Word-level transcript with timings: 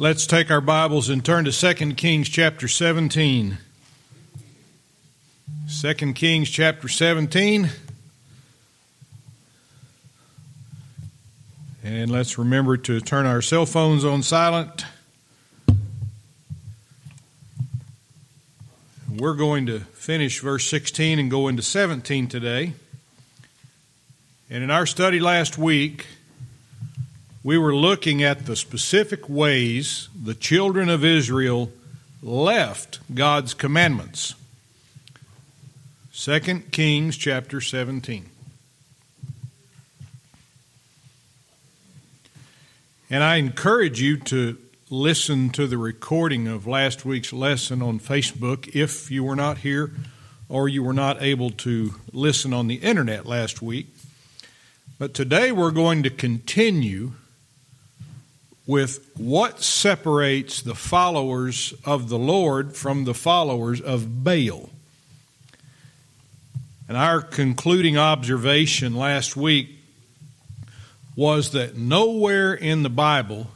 Let's 0.00 0.26
take 0.26 0.50
our 0.50 0.62
Bibles 0.62 1.10
and 1.10 1.22
turn 1.22 1.44
to 1.44 1.52
2 1.52 1.92
Kings 1.92 2.26
chapter 2.30 2.68
17. 2.68 3.58
2 5.82 5.94
Kings 6.14 6.48
chapter 6.48 6.88
17. 6.88 7.68
And 11.84 12.10
let's 12.10 12.38
remember 12.38 12.78
to 12.78 13.00
turn 13.02 13.26
our 13.26 13.42
cell 13.42 13.66
phones 13.66 14.02
on 14.02 14.22
silent. 14.22 14.86
We're 19.14 19.34
going 19.34 19.66
to 19.66 19.80
finish 19.80 20.40
verse 20.40 20.66
16 20.66 21.18
and 21.18 21.30
go 21.30 21.46
into 21.46 21.60
17 21.60 22.26
today. 22.26 22.72
And 24.48 24.64
in 24.64 24.70
our 24.70 24.86
study 24.86 25.20
last 25.20 25.58
week, 25.58 26.06
we 27.42 27.56
were 27.56 27.74
looking 27.74 28.22
at 28.22 28.44
the 28.44 28.54
specific 28.54 29.28
ways 29.28 30.08
the 30.14 30.34
children 30.34 30.90
of 30.90 31.04
Israel 31.04 31.70
left 32.22 33.00
God's 33.14 33.54
commandments. 33.54 34.34
2 36.12 36.40
Kings 36.70 37.16
chapter 37.16 37.60
17. 37.62 38.26
And 43.08 43.24
I 43.24 43.36
encourage 43.36 44.02
you 44.02 44.18
to 44.18 44.58
listen 44.90 45.48
to 45.50 45.66
the 45.66 45.78
recording 45.78 46.46
of 46.46 46.66
last 46.66 47.06
week's 47.06 47.32
lesson 47.32 47.80
on 47.80 47.98
Facebook 48.00 48.68
if 48.74 49.10
you 49.10 49.24
were 49.24 49.34
not 49.34 49.58
here 49.58 49.92
or 50.48 50.68
you 50.68 50.82
were 50.82 50.92
not 50.92 51.22
able 51.22 51.50
to 51.50 51.94
listen 52.12 52.52
on 52.52 52.66
the 52.66 52.76
internet 52.76 53.24
last 53.24 53.62
week. 53.62 53.86
But 54.98 55.14
today 55.14 55.52
we're 55.52 55.70
going 55.70 56.02
to 56.02 56.10
continue 56.10 57.12
with 58.66 59.10
what 59.16 59.62
separates 59.62 60.62
the 60.62 60.74
followers 60.74 61.74
of 61.84 62.08
the 62.08 62.18
Lord 62.18 62.76
from 62.76 63.04
the 63.04 63.14
followers 63.14 63.80
of 63.80 64.22
Baal. 64.22 64.70
And 66.88 66.96
our 66.96 67.20
concluding 67.22 67.96
observation 67.96 68.94
last 68.94 69.36
week 69.36 69.70
was 71.16 71.52
that 71.52 71.76
nowhere 71.76 72.54
in 72.54 72.82
the 72.82 72.90
Bible 72.90 73.48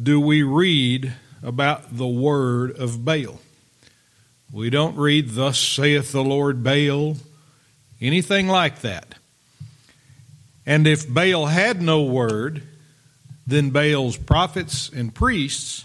do 0.00 0.20
we 0.20 0.42
read 0.42 1.12
about 1.42 1.96
the 1.96 2.06
word 2.06 2.76
of 2.78 3.04
Baal. 3.04 3.40
We 4.52 4.70
don't 4.70 4.96
read, 4.96 5.30
Thus 5.30 5.58
saith 5.58 6.12
the 6.12 6.24
Lord 6.24 6.62
Baal, 6.62 7.16
anything 8.00 8.48
like 8.48 8.80
that. 8.80 9.14
And 10.64 10.86
if 10.86 11.12
Baal 11.12 11.46
had 11.46 11.80
no 11.80 12.02
word, 12.02 12.62
then 13.46 13.70
Baal's 13.70 14.16
prophets 14.16 14.88
and 14.88 15.14
priests 15.14 15.84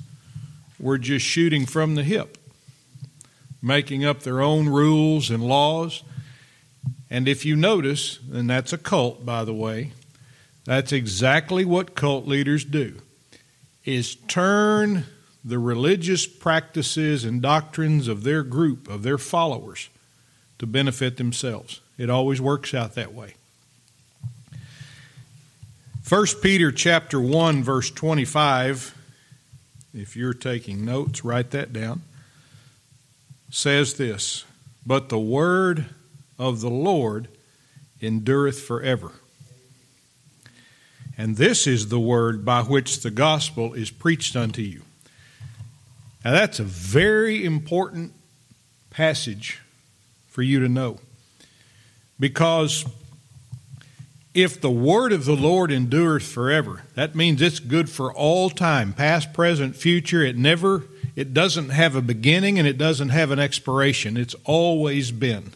were 0.79 0.97
just 0.97 1.25
shooting 1.25 1.65
from 1.65 1.95
the 1.95 2.03
hip, 2.03 2.37
making 3.61 4.03
up 4.03 4.21
their 4.21 4.41
own 4.41 4.67
rules 4.67 5.29
and 5.29 5.43
laws. 5.43 6.03
And 7.09 7.27
if 7.27 7.45
you 7.45 7.55
notice, 7.55 8.19
and 8.31 8.49
that's 8.49 8.73
a 8.73 8.77
cult, 8.77 9.25
by 9.25 9.43
the 9.43 9.53
way, 9.53 9.91
that's 10.65 10.91
exactly 10.91 11.65
what 11.65 11.95
cult 11.95 12.27
leaders 12.27 12.63
do 12.63 12.95
is 13.83 14.15
turn 14.27 15.05
the 15.43 15.57
religious 15.57 16.27
practices 16.27 17.23
and 17.23 17.41
doctrines 17.41 18.07
of 18.07 18.23
their 18.23 18.43
group, 18.43 18.87
of 18.87 19.01
their 19.03 19.17
followers, 19.17 19.89
to 20.59 20.67
benefit 20.67 21.17
themselves. 21.17 21.81
It 21.97 22.09
always 22.09 22.39
works 22.39 22.73
out 22.73 22.93
that 22.95 23.13
way. 23.13 23.33
1 26.07 26.25
Peter 26.41 26.71
chapter 26.71 27.19
1 27.19 27.63
verse 27.63 27.91
25 27.91 28.97
if 29.93 30.15
you're 30.15 30.33
taking 30.33 30.83
notes 30.83 31.23
write 31.23 31.51
that 31.51 31.71
down 31.71 32.01
says 33.49 33.95
this 33.95 34.45
but 34.85 35.09
the 35.09 35.19
word 35.19 35.85
of 36.41 36.61
the 36.61 36.69
Lord 36.69 37.27
endureth 38.01 38.61
forever. 38.61 39.11
And 41.17 41.37
this 41.37 41.67
is 41.67 41.89
the 41.89 41.99
word 41.99 42.43
by 42.43 42.63
which 42.63 43.01
the 43.01 43.11
gospel 43.11 43.73
is 43.73 43.91
preached 43.91 44.35
unto 44.35 44.61
you. 44.61 44.81
Now 46.25 46.31
that's 46.31 46.59
a 46.59 46.63
very 46.63 47.45
important 47.45 48.13
passage 48.89 49.59
for 50.29 50.41
you 50.41 50.59
to 50.59 50.69
know 50.69 50.99
because 52.19 52.85
if 54.33 54.61
the 54.61 54.71
word 54.71 55.11
of 55.11 55.25
the 55.25 55.35
Lord 55.35 55.71
endures 55.71 56.29
forever, 56.29 56.83
that 56.95 57.15
means 57.15 57.41
it's 57.41 57.59
good 57.59 57.89
for 57.89 58.13
all 58.13 58.49
time, 58.49 58.93
past, 58.93 59.33
present, 59.33 59.75
future. 59.75 60.23
It 60.23 60.37
never, 60.37 60.85
it 61.15 61.33
doesn't 61.33 61.69
have 61.69 61.95
a 61.95 62.01
beginning 62.01 62.57
and 62.57 62.67
it 62.67 62.77
doesn't 62.77 63.09
have 63.09 63.31
an 63.31 63.39
expiration. 63.39 64.15
It's 64.15 64.35
always 64.45 65.11
been. 65.11 65.53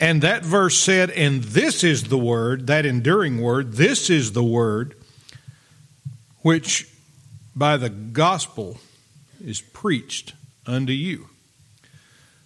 And 0.00 0.22
that 0.22 0.44
verse 0.44 0.76
said, 0.76 1.10
and 1.10 1.42
this 1.42 1.82
is 1.82 2.04
the 2.04 2.18
word, 2.18 2.66
that 2.68 2.86
enduring 2.86 3.40
word, 3.40 3.74
this 3.74 4.10
is 4.10 4.32
the 4.32 4.44
word 4.44 4.94
which 6.42 6.88
by 7.54 7.76
the 7.76 7.90
gospel 7.90 8.78
is 9.44 9.60
preached 9.60 10.34
unto 10.66 10.92
you. 10.92 11.28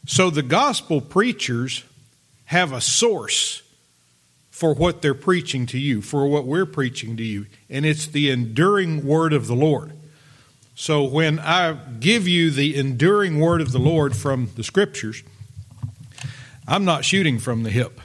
So 0.07 0.31
the 0.31 0.43
gospel 0.43 1.01
preachers 1.01 1.84
have 2.47 2.73
a 2.73 2.81
source 2.81 3.62
for 4.53 4.75
what 4.75 5.01
they're 5.01 5.15
preaching 5.15 5.65
to 5.65 5.79
you, 5.79 6.03
for 6.03 6.27
what 6.29 6.45
we're 6.45 6.67
preaching 6.67 7.17
to 7.17 7.23
you. 7.25 7.47
And 7.71 7.87
it's 7.87 8.07
the 8.07 8.31
enduring 8.31 9.05
word 9.05 9.33
of 9.33 9.47
the 9.47 9.57
Lord. 9.57 9.93
So 10.75 11.05
when 11.05 11.39
I 11.39 11.73
give 11.99 12.29
you 12.29 12.51
the 12.51 12.77
enduring 12.77 13.41
word 13.41 13.63
of 13.63 13.73
the 13.73 13.79
Lord 13.79 14.15
from 14.15 14.51
the 14.55 14.63
scriptures, 14.63 15.23
I'm 16.69 16.85
not 16.85 17.05
shooting 17.05 17.39
from 17.39 17.63
the 17.63 17.71
hip. 17.71 17.99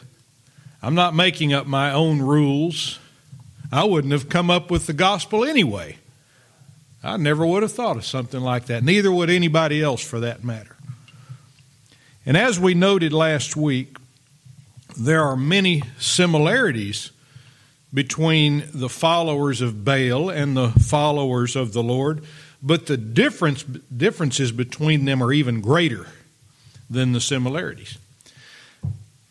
I'm 0.81 0.95
not 0.95 1.13
making 1.13 1.53
up 1.53 1.67
my 1.67 1.91
own 1.91 2.21
rules. 2.21 2.97
I 3.69 3.83
wouldn't 3.83 4.13
have 4.13 4.29
come 4.29 4.49
up 4.49 4.71
with 4.71 4.87
the 4.87 4.93
gospel 4.93 5.43
anyway. 5.43 5.97
I 7.03 7.17
never 7.17 7.45
would 7.45 7.61
have 7.61 7.73
thought 7.73 7.97
of 7.97 8.05
something 8.05 8.39
like 8.39 8.67
that. 8.67 8.83
Neither 8.83 9.11
would 9.11 9.29
anybody 9.29 9.83
else 9.83 10.01
for 10.01 10.21
that 10.21 10.45
matter. 10.45 10.77
And 12.25 12.37
as 12.37 12.57
we 12.57 12.73
noted 12.73 13.11
last 13.11 13.57
week, 13.57 13.97
there 14.97 15.23
are 15.23 15.37
many 15.37 15.83
similarities 15.99 17.11
between 17.93 18.63
the 18.73 18.89
followers 18.89 19.61
of 19.61 19.85
Baal 19.85 20.29
and 20.29 20.57
the 20.57 20.69
followers 20.69 21.55
of 21.55 21.73
the 21.73 21.83
Lord, 21.83 22.23
but 22.61 22.87
the 22.87 22.97
difference 22.97 23.63
differences 23.63 24.51
between 24.51 25.05
them 25.05 25.23
are 25.23 25.31
even 25.31 25.61
greater 25.61 26.07
than 26.89 27.13
the 27.13 27.21
similarities. 27.21 27.97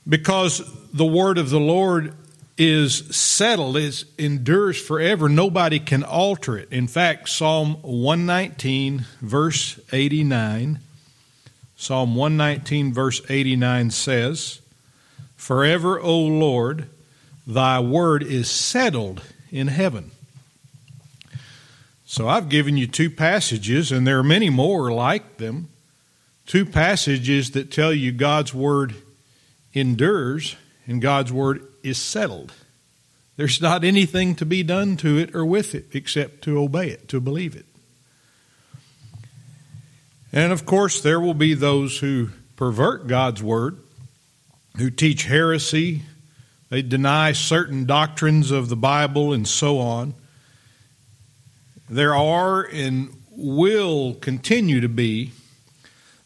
Because 0.08 0.62
the 0.92 1.04
word 1.04 1.36
of 1.36 1.50
the 1.50 1.60
Lord 1.60 2.14
is 2.56 3.14
settled, 3.14 3.76
it 3.76 4.04
endures 4.16 4.80
forever. 4.80 5.28
Nobody 5.28 5.78
can 5.78 6.02
alter 6.02 6.56
it. 6.56 6.68
In 6.70 6.86
fact, 6.86 7.28
Psalm 7.28 7.82
119, 7.82 9.04
verse 9.20 9.78
89, 9.92 10.78
Psalm 11.76 12.14
119, 12.14 12.94
verse 12.94 13.20
89 13.28 13.90
says, 13.90 14.60
Forever, 15.46 16.00
O 16.00 16.18
Lord, 16.18 16.88
thy 17.46 17.78
word 17.78 18.24
is 18.24 18.50
settled 18.50 19.22
in 19.52 19.68
heaven. 19.68 20.10
So 22.04 22.26
I've 22.26 22.48
given 22.48 22.76
you 22.76 22.88
two 22.88 23.08
passages, 23.08 23.92
and 23.92 24.04
there 24.04 24.18
are 24.18 24.24
many 24.24 24.50
more 24.50 24.90
like 24.90 25.36
them. 25.36 25.68
Two 26.46 26.66
passages 26.66 27.52
that 27.52 27.70
tell 27.70 27.92
you 27.92 28.10
God's 28.10 28.52
word 28.52 28.96
endures 29.72 30.56
and 30.84 31.00
God's 31.00 31.32
word 31.32 31.64
is 31.84 31.96
settled. 31.96 32.52
There's 33.36 33.62
not 33.62 33.84
anything 33.84 34.34
to 34.34 34.44
be 34.44 34.64
done 34.64 34.96
to 34.96 35.16
it 35.16 35.32
or 35.32 35.46
with 35.46 35.76
it 35.76 35.94
except 35.94 36.42
to 36.42 36.58
obey 36.58 36.88
it, 36.90 37.06
to 37.10 37.20
believe 37.20 37.54
it. 37.54 37.66
And 40.32 40.52
of 40.52 40.66
course, 40.66 41.00
there 41.00 41.20
will 41.20 41.34
be 41.34 41.54
those 41.54 42.00
who 42.00 42.30
pervert 42.56 43.06
God's 43.06 43.44
word 43.44 43.78
who 44.78 44.90
teach 44.90 45.24
heresy. 45.24 46.02
They 46.68 46.82
deny 46.82 47.32
certain 47.32 47.86
doctrines 47.86 48.50
of 48.50 48.68
the 48.68 48.76
Bible 48.76 49.32
and 49.32 49.46
so 49.46 49.78
on. 49.78 50.14
There 51.88 52.14
are 52.14 52.62
and 52.62 53.16
will 53.30 54.14
continue 54.14 54.80
to 54.80 54.88
be 54.88 55.32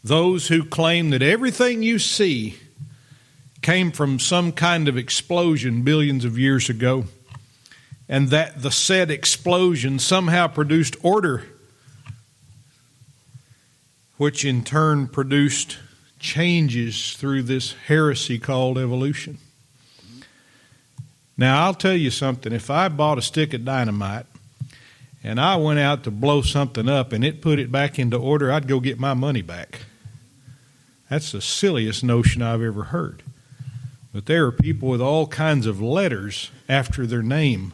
those 0.03 0.49
who 0.49 0.65
claim 0.65 1.11
that 1.11 1.23
everything 1.23 1.83
you 1.83 1.99
see 1.99 2.57
came 3.61 3.93
from 3.93 4.19
some 4.19 4.53
kind 4.53 4.89
of 4.89 4.97
explosion 4.97 5.83
billions 5.83 6.25
of 6.25 6.39
years 6.39 6.71
ago, 6.71 7.05
and 8.09 8.29
that 8.29 8.63
the 8.63 8.71
said 8.71 9.11
explosion 9.11 9.99
somehow 9.99 10.47
produced 10.47 10.97
order, 11.03 11.45
which 14.17 14.45
in 14.45 14.65
turn 14.65 15.07
produced 15.07 15.77
changes 16.21 17.15
through 17.15 17.43
this 17.43 17.73
heresy 17.73 18.39
called 18.39 18.79
evolution. 18.79 19.39
Now, 21.37 21.65
I'll 21.65 21.75
tell 21.75 21.97
you 21.97 22.11
something. 22.11 22.53
If 22.53 22.71
I 22.71 22.89
bought 22.89 23.19
a 23.19 23.23
stick 23.23 23.55
of 23.55 23.65
dynamite 23.65 24.27
and 25.25 25.41
I 25.41 25.57
went 25.57 25.79
out 25.79 26.05
to 26.05 26.11
blow 26.11 26.43
something 26.43 26.89
up 26.89 27.13
and 27.13 27.25
it 27.25 27.41
put 27.41 27.59
it 27.59 27.73
back 27.73 27.99
into 27.99 28.19
order, 28.19 28.53
I'd 28.53 28.69
go 28.69 28.79
get 28.79 29.01
my 29.01 29.15
money 29.15 29.43
back. 29.43 29.81
That's 31.09 31.33
the 31.33 31.41
silliest 31.41 32.05
notion 32.05 32.43
I've 32.43 32.63
ever 32.63 32.85
heard. 32.85 33.23
But 34.13 34.27
there 34.27 34.45
are 34.47 34.53
people 34.53 34.89
with 34.89 35.01
all 35.01 35.27
kinds 35.27 35.67
of 35.67 35.81
letters 35.81 36.51
after 36.69 37.07
their 37.07 37.23
name 37.23 37.73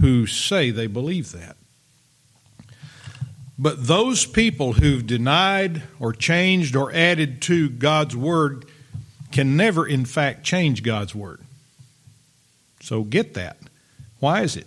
who 0.00 0.26
say 0.26 0.70
they 0.70 0.86
believe 0.86 1.32
that. 1.32 1.56
But 3.62 3.86
those 3.86 4.24
people 4.24 4.72
who've 4.72 5.06
denied 5.06 5.82
or 5.98 6.14
changed 6.14 6.74
or 6.74 6.90
added 6.94 7.42
to 7.42 7.68
God's 7.68 8.16
Word 8.16 8.64
can 9.32 9.54
never, 9.54 9.86
in 9.86 10.06
fact, 10.06 10.44
change 10.44 10.82
God's 10.82 11.14
Word. 11.14 11.42
So 12.80 13.04
get 13.04 13.34
that. 13.34 13.58
Why 14.18 14.40
is 14.40 14.56
it? 14.56 14.66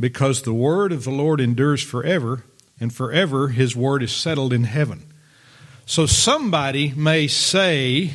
Because 0.00 0.40
the 0.40 0.54
Word 0.54 0.90
of 0.90 1.04
the 1.04 1.10
Lord 1.10 1.38
endures 1.38 1.82
forever, 1.82 2.44
and 2.80 2.90
forever 2.94 3.48
His 3.48 3.76
Word 3.76 4.02
is 4.02 4.10
settled 4.10 4.54
in 4.54 4.64
heaven. 4.64 5.02
So 5.84 6.06
somebody 6.06 6.94
may 6.96 7.26
say, 7.28 8.12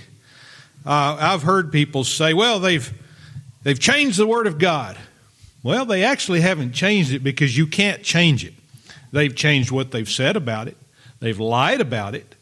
uh, 0.88 1.18
I've 1.20 1.44
heard 1.44 1.72
people 1.72 2.04
say, 2.04 2.34
well, 2.34 2.60
they've, 2.60 2.92
they've 3.62 3.80
changed 3.80 4.18
the 4.18 4.26
Word 4.26 4.48
of 4.48 4.58
God. 4.58 4.98
Well, 5.62 5.86
they 5.86 6.04
actually 6.04 6.42
haven't 6.42 6.72
changed 6.72 7.14
it 7.14 7.20
because 7.20 7.56
you 7.56 7.68
can't 7.68 8.02
change 8.02 8.44
it. 8.44 8.56
They've 9.12 9.36
changed 9.36 9.72
what 9.72 9.92
they've 9.92 10.10
said 10.10 10.36
about 10.36 10.68
it, 10.68 10.78
they've 11.20 11.40
lied 11.40 11.82
about 11.82 12.16
it, 12.16 12.36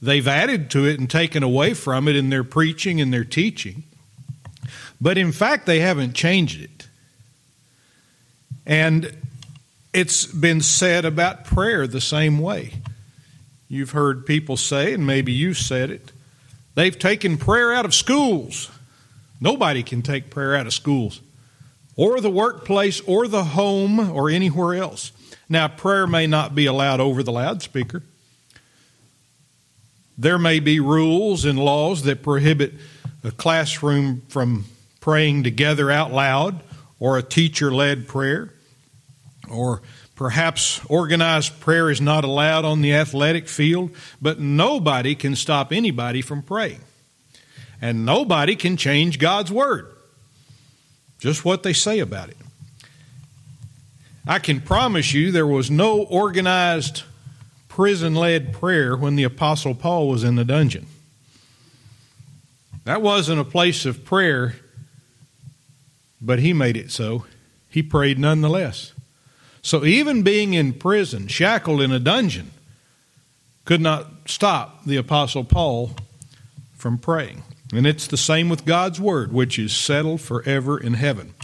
they've 0.00 0.26
added 0.26 0.70
to 0.70 0.84
it 0.84 0.98
and 0.98 1.10
taken 1.10 1.42
away 1.42 1.74
from 1.74 2.08
it 2.08 2.16
in 2.16 2.30
their 2.30 2.44
preaching 2.44 3.00
and 3.00 3.12
their 3.12 3.24
teaching. 3.24 3.82
But 5.00 5.18
in 5.18 5.32
fact, 5.32 5.66
they 5.66 5.80
haven't 5.80 6.14
changed 6.14 6.60
it. 6.60 6.88
And 8.66 9.16
it's 9.92 10.26
been 10.26 10.60
said 10.60 11.04
about 11.04 11.44
prayer 11.44 11.86
the 11.86 12.00
same 12.00 12.38
way. 12.38 12.74
You've 13.68 13.90
heard 13.90 14.26
people 14.26 14.56
say, 14.56 14.92
and 14.92 15.06
maybe 15.06 15.32
you've 15.32 15.58
said 15.58 15.90
it, 15.90 16.12
they've 16.74 16.98
taken 16.98 17.36
prayer 17.36 17.72
out 17.72 17.84
of 17.84 17.94
schools. 17.94 18.70
Nobody 19.40 19.82
can 19.82 20.02
take 20.02 20.30
prayer 20.30 20.56
out 20.56 20.66
of 20.66 20.72
schools, 20.72 21.20
or 21.96 22.20
the 22.20 22.30
workplace, 22.30 23.00
or 23.02 23.26
the 23.28 23.44
home, 23.44 24.10
or 24.10 24.30
anywhere 24.30 24.74
else. 24.74 25.12
Now, 25.48 25.68
prayer 25.68 26.06
may 26.06 26.26
not 26.26 26.54
be 26.54 26.66
allowed 26.66 27.00
over 27.00 27.22
the 27.22 27.32
loudspeaker. 27.32 28.02
There 30.18 30.38
may 30.38 30.60
be 30.60 30.80
rules 30.80 31.44
and 31.44 31.58
laws 31.58 32.02
that 32.04 32.22
prohibit 32.22 32.74
a 33.22 33.30
classroom 33.30 34.22
from 34.28 34.64
praying 35.00 35.44
together 35.44 35.90
out 35.90 36.12
loud 36.12 36.60
or 36.98 37.18
a 37.18 37.22
teacher 37.22 37.70
led 37.70 38.08
prayer. 38.08 38.52
Or 39.48 39.82
perhaps 40.16 40.84
organized 40.86 41.60
prayer 41.60 41.90
is 41.90 42.00
not 42.00 42.24
allowed 42.24 42.64
on 42.64 42.80
the 42.80 42.94
athletic 42.94 43.48
field, 43.48 43.90
but 44.20 44.40
nobody 44.40 45.14
can 45.14 45.36
stop 45.36 45.72
anybody 45.72 46.22
from 46.22 46.42
praying. 46.42 46.80
And 47.80 48.06
nobody 48.06 48.56
can 48.56 48.76
change 48.76 49.18
God's 49.18 49.52
word. 49.52 49.86
Just 51.18 51.44
what 51.44 51.62
they 51.62 51.72
say 51.72 52.00
about 52.00 52.30
it. 52.30 52.36
I 54.26 54.38
can 54.40 54.60
promise 54.60 55.12
you 55.14 55.30
there 55.30 55.46
was 55.46 55.70
no 55.70 56.02
organized 56.02 57.04
prison 57.68 58.14
led 58.14 58.52
prayer 58.52 58.96
when 58.96 59.16
the 59.16 59.22
Apostle 59.22 59.74
Paul 59.74 60.08
was 60.08 60.24
in 60.24 60.34
the 60.34 60.44
dungeon. 60.44 60.86
That 62.84 63.02
wasn't 63.02 63.40
a 63.40 63.44
place 63.44 63.84
of 63.84 64.04
prayer, 64.04 64.56
but 66.20 66.38
he 66.38 66.52
made 66.52 66.76
it 66.76 66.90
so. 66.90 67.26
He 67.68 67.82
prayed 67.82 68.18
nonetheless. 68.18 68.92
So 69.62 69.84
even 69.84 70.22
being 70.22 70.54
in 70.54 70.72
prison, 70.72 71.26
shackled 71.26 71.82
in 71.82 71.92
a 71.92 71.98
dungeon, 71.98 72.52
could 73.64 73.80
not 73.80 74.06
stop 74.26 74.84
the 74.84 74.96
Apostle 74.96 75.44
Paul 75.44 75.96
from 76.76 76.98
praying. 76.98 77.42
And 77.74 77.86
it's 77.86 78.06
the 78.06 78.16
same 78.16 78.48
with 78.48 78.64
God's 78.64 79.00
Word, 79.00 79.32
which 79.32 79.58
is 79.58 79.74
settled 79.74 80.20
forever 80.20 80.78
in 80.78 80.94
heaven. 80.94 81.34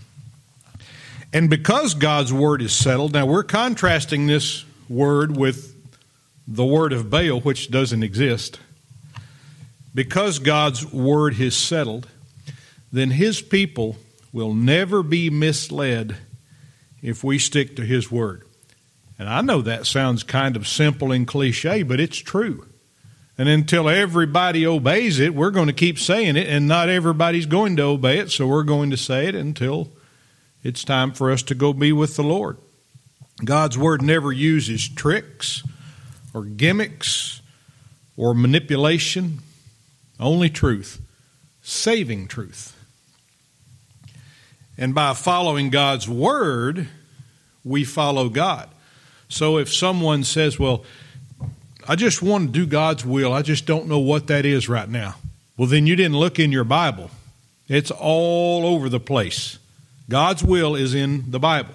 And 1.32 1.48
because 1.48 1.94
God's 1.94 2.32
word 2.32 2.60
is 2.60 2.72
settled, 2.72 3.14
now 3.14 3.24
we're 3.26 3.42
contrasting 3.42 4.26
this 4.26 4.64
word 4.88 5.36
with 5.36 5.74
the 6.46 6.64
word 6.64 6.92
of 6.92 7.08
Baal, 7.08 7.40
which 7.40 7.70
doesn't 7.70 8.02
exist. 8.02 8.58
Because 9.94 10.38
God's 10.38 10.90
word 10.92 11.38
is 11.40 11.56
settled, 11.56 12.08
then 12.92 13.10
his 13.10 13.40
people 13.40 13.96
will 14.32 14.52
never 14.52 15.02
be 15.02 15.30
misled 15.30 16.16
if 17.00 17.24
we 17.24 17.38
stick 17.38 17.76
to 17.76 17.82
his 17.82 18.10
word. 18.10 18.42
And 19.18 19.28
I 19.28 19.40
know 19.40 19.62
that 19.62 19.86
sounds 19.86 20.22
kind 20.22 20.56
of 20.56 20.68
simple 20.68 21.12
and 21.12 21.26
cliche, 21.26 21.82
but 21.82 22.00
it's 22.00 22.18
true. 22.18 22.66
And 23.38 23.48
until 23.48 23.88
everybody 23.88 24.66
obeys 24.66 25.18
it, 25.18 25.34
we're 25.34 25.50
going 25.50 25.66
to 25.68 25.72
keep 25.72 25.98
saying 25.98 26.36
it, 26.36 26.48
and 26.48 26.68
not 26.68 26.88
everybody's 26.88 27.46
going 27.46 27.76
to 27.76 27.84
obey 27.84 28.18
it, 28.18 28.30
so 28.30 28.46
we're 28.46 28.62
going 28.62 28.90
to 28.90 28.96
say 28.96 29.26
it 29.26 29.34
until 29.34 29.90
it's 30.62 30.84
time 30.84 31.12
for 31.12 31.30
us 31.30 31.42
to 31.44 31.54
go 31.54 31.72
be 31.72 31.92
with 31.92 32.16
the 32.16 32.22
Lord. 32.22 32.58
God's 33.44 33.76
Word 33.76 34.02
never 34.02 34.32
uses 34.32 34.88
tricks 34.88 35.62
or 36.32 36.44
gimmicks 36.44 37.40
or 38.16 38.34
manipulation, 38.34 39.40
only 40.20 40.48
truth, 40.48 41.00
saving 41.62 42.28
truth. 42.28 42.76
And 44.78 44.94
by 44.94 45.14
following 45.14 45.70
God's 45.70 46.08
Word, 46.08 46.88
we 47.64 47.84
follow 47.84 48.28
God. 48.28 48.68
So 49.28 49.58
if 49.58 49.72
someone 49.72 50.24
says, 50.24 50.58
Well, 50.58 50.84
I 51.88 51.96
just 51.96 52.22
want 52.22 52.48
to 52.48 52.52
do 52.52 52.66
God's 52.66 53.04
will, 53.04 53.32
I 53.32 53.42
just 53.42 53.66
don't 53.66 53.88
know 53.88 53.98
what 53.98 54.28
that 54.28 54.46
is 54.46 54.68
right 54.68 54.88
now. 54.88 55.16
Well, 55.56 55.68
then 55.68 55.86
you 55.86 55.96
didn't 55.96 56.16
look 56.16 56.38
in 56.38 56.52
your 56.52 56.64
Bible. 56.64 57.10
It's 57.68 57.90
all 57.90 58.66
over 58.66 58.88
the 58.88 59.00
place. 59.00 59.58
God's 60.12 60.44
will 60.44 60.76
is 60.76 60.92
in 60.92 61.30
the 61.30 61.40
Bible. 61.40 61.72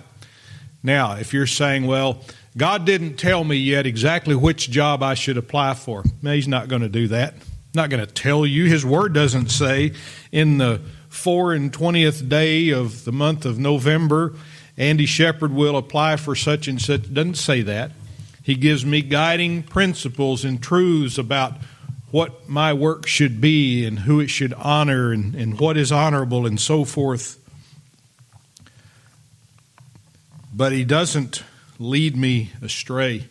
Now, 0.83 1.13
if 1.13 1.33
you're 1.33 1.47
saying, 1.47 1.87
well, 1.87 2.21
God 2.55 2.85
didn't 2.85 3.15
tell 3.15 3.43
me 3.43 3.55
yet 3.55 3.87
exactly 3.87 4.35
which 4.35 4.69
job 4.69 5.01
I 5.01 5.15
should 5.15 5.37
apply 5.37 5.73
for, 5.73 6.03
no, 6.21 6.33
He's 6.33 6.47
not 6.47 6.67
going 6.67 6.83
to 6.83 6.87
do 6.87 7.07
that. 7.07 7.33
Not 7.73 7.89
going 7.89 8.05
to 8.05 8.11
tell 8.11 8.45
you. 8.45 8.65
His 8.65 8.85
word 8.85 9.13
doesn't 9.13 9.49
say 9.49 9.93
in 10.31 10.59
the 10.59 10.81
four 11.09 11.51
and 11.51 11.73
twentieth 11.73 12.29
day 12.29 12.69
of 12.69 13.05
the 13.05 13.11
month 13.11 13.43
of 13.43 13.57
November, 13.57 14.35
Andy 14.77 15.07
Sheppard 15.07 15.51
will 15.51 15.75
apply 15.75 16.17
for 16.17 16.35
such 16.35 16.67
and 16.67 16.79
such. 16.79 17.11
Doesn't 17.11 17.37
say 17.37 17.63
that. 17.63 17.91
He 18.43 18.53
gives 18.53 18.85
me 18.85 19.01
guiding 19.01 19.63
principles 19.63 20.45
and 20.45 20.61
truths 20.61 21.17
about 21.17 21.53
what 22.11 22.47
my 22.47 22.71
work 22.71 23.07
should 23.07 23.41
be 23.41 23.83
and 23.83 23.97
who 23.97 24.19
it 24.19 24.27
should 24.27 24.53
honor 24.53 25.11
and, 25.11 25.33
and 25.33 25.59
what 25.59 25.75
is 25.75 25.91
honorable 25.91 26.45
and 26.45 26.61
so 26.61 26.85
forth. 26.85 27.39
But 30.57 30.71
He 30.71 30.83
doesn't 30.83 31.43
lead 31.77 32.17
me 32.17 32.51
astray. 32.63 33.25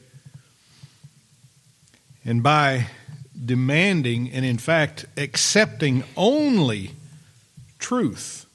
And 2.24 2.40
by 2.40 2.86
demanding 3.44 4.30
and, 4.30 4.44
in 4.44 4.58
fact, 4.58 5.06
accepting 5.16 6.04
only 6.16 6.92
truth 7.80 8.46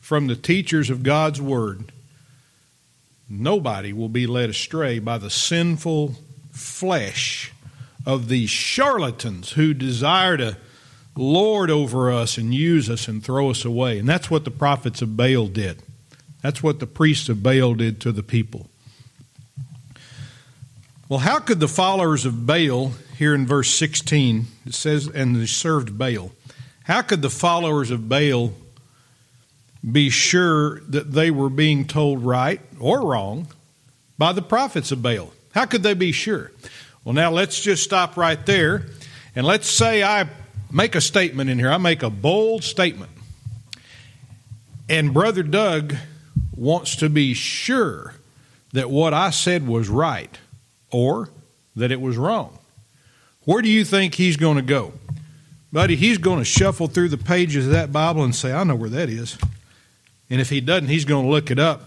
from 0.00 0.28
the 0.28 0.36
teachers 0.36 0.88
of 0.88 1.02
God's 1.02 1.42
Word, 1.42 1.90
nobody 3.28 3.92
will 3.92 4.08
be 4.08 4.28
led 4.28 4.50
astray 4.50 5.00
by 5.00 5.18
the 5.18 5.30
sinful 5.30 6.14
flesh 6.52 7.52
of 8.06 8.28
these 8.28 8.50
charlatans 8.50 9.52
who 9.52 9.74
desire 9.74 10.36
to 10.36 10.56
lord 11.16 11.70
over 11.70 12.12
us 12.12 12.38
and 12.38 12.54
use 12.54 12.88
us 12.88 13.08
and 13.08 13.24
throw 13.24 13.50
us 13.50 13.64
away. 13.64 13.98
And 13.98 14.08
that's 14.08 14.30
what 14.30 14.44
the 14.44 14.50
prophets 14.52 15.02
of 15.02 15.16
Baal 15.16 15.48
did. 15.48 15.82
That's 16.46 16.62
what 16.62 16.78
the 16.78 16.86
priests 16.86 17.28
of 17.28 17.42
Baal 17.42 17.74
did 17.74 18.00
to 18.02 18.12
the 18.12 18.22
people. 18.22 18.70
Well, 21.08 21.18
how 21.18 21.40
could 21.40 21.58
the 21.58 21.66
followers 21.66 22.24
of 22.24 22.46
Baal, 22.46 22.92
here 23.18 23.34
in 23.34 23.48
verse 23.48 23.74
16, 23.74 24.46
it 24.64 24.72
says, 24.72 25.08
and 25.08 25.34
they 25.34 25.46
served 25.46 25.98
Baal, 25.98 26.30
how 26.84 27.02
could 27.02 27.20
the 27.20 27.30
followers 27.30 27.90
of 27.90 28.08
Baal 28.08 28.52
be 29.90 30.08
sure 30.08 30.78
that 30.82 31.10
they 31.10 31.32
were 31.32 31.50
being 31.50 31.84
told 31.84 32.22
right 32.22 32.60
or 32.78 33.04
wrong 33.04 33.48
by 34.16 34.32
the 34.32 34.40
prophets 34.40 34.92
of 34.92 35.02
Baal? 35.02 35.32
How 35.52 35.64
could 35.64 35.82
they 35.82 35.94
be 35.94 36.12
sure? 36.12 36.52
Well, 37.02 37.12
now 37.12 37.32
let's 37.32 37.60
just 37.60 37.82
stop 37.82 38.16
right 38.16 38.46
there 38.46 38.86
and 39.34 39.44
let's 39.44 39.68
say 39.68 40.04
I 40.04 40.28
make 40.70 40.94
a 40.94 41.00
statement 41.00 41.50
in 41.50 41.58
here. 41.58 41.72
I 41.72 41.78
make 41.78 42.04
a 42.04 42.10
bold 42.10 42.62
statement. 42.62 43.10
And 44.88 45.12
Brother 45.12 45.42
Doug 45.42 45.96
wants 46.56 46.96
to 46.96 47.08
be 47.08 47.34
sure 47.34 48.14
that 48.72 48.90
what 48.90 49.14
I 49.14 49.30
said 49.30 49.66
was 49.66 49.88
right 49.88 50.38
or 50.90 51.28
that 51.76 51.92
it 51.92 52.00
was 52.00 52.16
wrong. 52.16 52.58
Where 53.44 53.62
do 53.62 53.68
you 53.68 53.84
think 53.84 54.14
he's 54.14 54.36
going 54.36 54.56
to 54.56 54.62
go? 54.62 54.92
Buddy, 55.72 55.96
he's 55.96 56.18
going 56.18 56.38
to 56.38 56.44
shuffle 56.44 56.88
through 56.88 57.10
the 57.10 57.18
pages 57.18 57.66
of 57.66 57.72
that 57.72 57.92
Bible 57.92 58.24
and 58.24 58.34
say, 58.34 58.52
I 58.52 58.64
know 58.64 58.74
where 58.74 58.90
that 58.90 59.08
is. 59.08 59.36
And 60.30 60.40
if 60.40 60.50
he 60.50 60.60
doesn't, 60.60 60.88
he's 60.88 61.04
going 61.04 61.26
to 61.26 61.30
look 61.30 61.50
it 61.50 61.58
up 61.58 61.82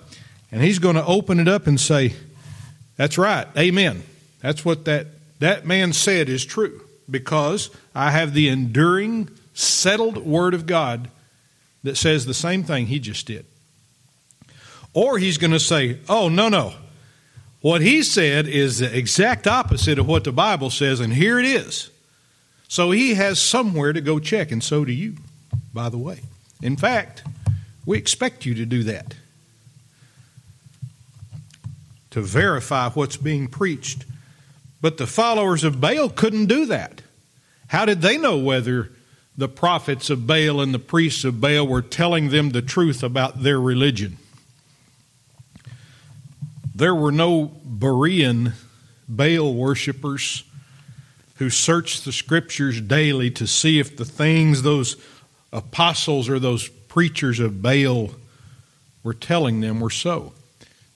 and 0.51 0.61
he's 0.61 0.79
going 0.79 0.95
to 0.95 1.05
open 1.05 1.39
it 1.39 1.47
up 1.47 1.67
and 1.67 1.79
say, 1.79 2.13
That's 2.97 3.17
right. 3.17 3.47
Amen. 3.57 4.03
That's 4.41 4.63
what 4.63 4.85
that, 4.85 5.07
that 5.39 5.65
man 5.65 5.93
said 5.93 6.29
is 6.29 6.45
true 6.45 6.81
because 7.09 7.69
I 7.93 8.11
have 8.11 8.33
the 8.33 8.47
enduring, 8.47 9.29
settled 9.53 10.17
Word 10.17 10.53
of 10.53 10.65
God 10.65 11.09
that 11.83 11.97
says 11.97 12.25
the 12.25 12.33
same 12.33 12.63
thing 12.63 12.87
he 12.87 12.99
just 12.99 13.25
did. 13.25 13.45
Or 14.93 15.17
he's 15.17 15.37
going 15.37 15.51
to 15.51 15.59
say, 15.59 15.99
oh, 16.07 16.29
no, 16.29 16.49
no. 16.49 16.73
What 17.61 17.81
he 17.81 18.03
said 18.03 18.47
is 18.47 18.79
the 18.79 18.97
exact 18.97 19.45
opposite 19.45 19.99
of 19.99 20.07
what 20.07 20.23
the 20.23 20.31
Bible 20.31 20.69
says, 20.69 20.99
and 20.99 21.13
here 21.13 21.39
it 21.39 21.45
is. 21.45 21.89
So 22.67 22.91
he 22.91 23.15
has 23.15 23.39
somewhere 23.39 23.93
to 23.93 24.01
go 24.01 24.19
check, 24.19 24.51
and 24.51 24.63
so 24.63 24.85
do 24.85 24.91
you, 24.91 25.15
by 25.73 25.89
the 25.89 25.97
way. 25.97 26.21
In 26.61 26.77
fact, 26.77 27.23
we 27.85 27.97
expect 27.97 28.45
you 28.45 28.53
to 28.55 28.65
do 28.65 28.83
that 28.83 29.15
to 32.11 32.21
verify 32.21 32.89
what's 32.89 33.17
being 33.17 33.47
preached. 33.47 34.05
But 34.81 34.97
the 34.97 35.07
followers 35.07 35.63
of 35.63 35.81
Baal 35.81 36.09
couldn't 36.09 36.47
do 36.47 36.65
that. 36.67 37.01
How 37.67 37.85
did 37.85 38.01
they 38.01 38.17
know 38.17 38.37
whether 38.37 38.91
the 39.37 39.47
prophets 39.47 40.09
of 40.09 40.25
Baal 40.25 40.61
and 40.61 40.73
the 40.73 40.79
priests 40.79 41.23
of 41.23 41.39
Baal 41.39 41.67
were 41.67 41.81
telling 41.81 42.29
them 42.29 42.49
the 42.49 42.61
truth 42.61 43.03
about 43.03 43.43
their 43.43 43.59
religion? 43.59 44.17
There 46.79 46.95
were 46.95 47.11
no 47.11 47.51
Berean 47.67 48.53
Baal 49.09 49.53
worshippers 49.53 50.45
who 51.35 51.49
searched 51.49 52.05
the 52.05 52.13
scriptures 52.13 52.79
daily 52.79 53.29
to 53.31 53.45
see 53.45 53.79
if 53.79 53.97
the 53.97 54.05
things 54.05 54.61
those 54.61 54.95
apostles 55.51 56.29
or 56.29 56.39
those 56.39 56.69
preachers 56.69 57.41
of 57.41 57.61
Baal 57.61 58.11
were 59.03 59.13
telling 59.13 59.59
them 59.59 59.81
were 59.81 59.89
so. 59.89 60.31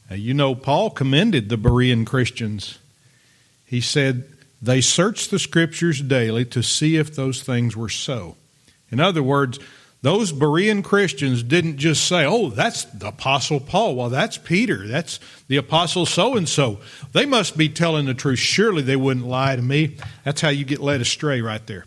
Now, 0.09 0.15
you 0.15 0.33
know, 0.33 0.55
Paul 0.55 0.89
commended 0.89 1.49
the 1.49 1.57
Berean 1.57 2.05
Christians. 2.05 2.79
He 3.65 3.81
said 3.81 4.23
they 4.61 4.79
searched 4.79 5.31
the 5.31 5.39
scriptures 5.39 6.01
daily 6.01 6.45
to 6.45 6.63
see 6.63 6.95
if 6.95 7.13
those 7.13 7.43
things 7.43 7.75
were 7.75 7.89
so. 7.89 8.37
In 8.89 9.01
other 9.01 9.21
words, 9.21 9.59
those 10.03 10.33
Berean 10.33 10.83
Christians 10.83 11.43
didn't 11.43 11.77
just 11.77 12.05
say, 12.05 12.25
oh, 12.25 12.49
that's 12.49 12.83
the 12.83 13.07
Apostle 13.07 13.61
Paul. 13.61 13.95
Well, 13.95 14.09
that's 14.09 14.37
Peter. 14.37 14.85
That's 14.85 15.17
the 15.47 15.55
Apostle 15.55 16.05
so 16.05 16.35
and 16.35 16.47
so. 16.47 16.79
They 17.13 17.25
must 17.25 17.57
be 17.57 17.69
telling 17.69 18.05
the 18.05 18.13
truth. 18.13 18.39
Surely 18.39 18.81
they 18.81 18.97
wouldn't 18.97 19.25
lie 19.25 19.55
to 19.55 19.61
me. 19.61 19.95
That's 20.25 20.41
how 20.41 20.49
you 20.49 20.65
get 20.65 20.81
led 20.81 20.99
astray 20.99 21.39
right 21.39 21.65
there. 21.67 21.85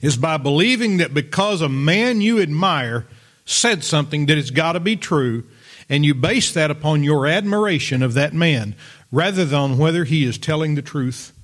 Is 0.00 0.16
by 0.16 0.38
believing 0.38 0.96
that 0.96 1.12
because 1.12 1.60
a 1.60 1.68
man 1.68 2.22
you 2.22 2.40
admire 2.40 3.06
said 3.44 3.84
something 3.84 4.24
that 4.26 4.38
it's 4.38 4.50
got 4.50 4.72
to 4.72 4.80
be 4.80 4.96
true, 4.96 5.44
and 5.90 6.06
you 6.06 6.14
base 6.14 6.50
that 6.54 6.70
upon 6.70 7.04
your 7.04 7.26
admiration 7.26 8.02
of 8.02 8.14
that 8.14 8.32
man 8.32 8.74
rather 9.12 9.44
than 9.44 9.76
whether 9.76 10.04
he 10.04 10.24
is 10.24 10.38
telling 10.38 10.76
the 10.76 10.82
truth 10.82 11.34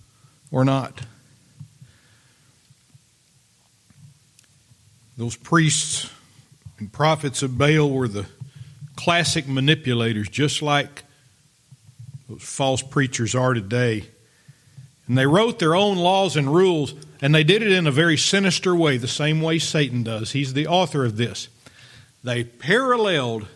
or 0.51 0.65
not. 0.65 1.03
Those 5.19 5.35
priests 5.35 6.09
and 6.79 6.93
prophets 6.93 7.43
of 7.43 7.59
Baal 7.59 7.91
were 7.91 8.07
the 8.07 8.27
classic 8.95 9.49
manipulators, 9.49 10.29
just 10.29 10.63
like 10.63 11.03
those 12.29 12.41
false 12.41 12.83
preachers 12.83 13.35
are 13.35 13.53
today. 13.53 14.05
And 15.09 15.19
they 15.19 15.27
wrote 15.27 15.59
their 15.59 15.75
own 15.75 15.97
laws 15.97 16.37
and 16.37 16.55
rules, 16.55 16.95
and 17.21 17.35
they 17.35 17.43
did 17.43 17.63
it 17.63 17.73
in 17.73 17.89
a 17.89 17.91
very 17.91 18.17
sinister 18.17 18.77
way, 18.77 18.97
the 18.97 19.09
same 19.09 19.43
way 19.43 19.59
Satan 19.59 20.05
does. 20.05 20.31
He's 20.31 20.55
the 20.55 20.69
author 20.69 21.05
of 21.05 21.17
this. 21.17 21.49
They 22.23 22.45
paralleled 22.45 23.49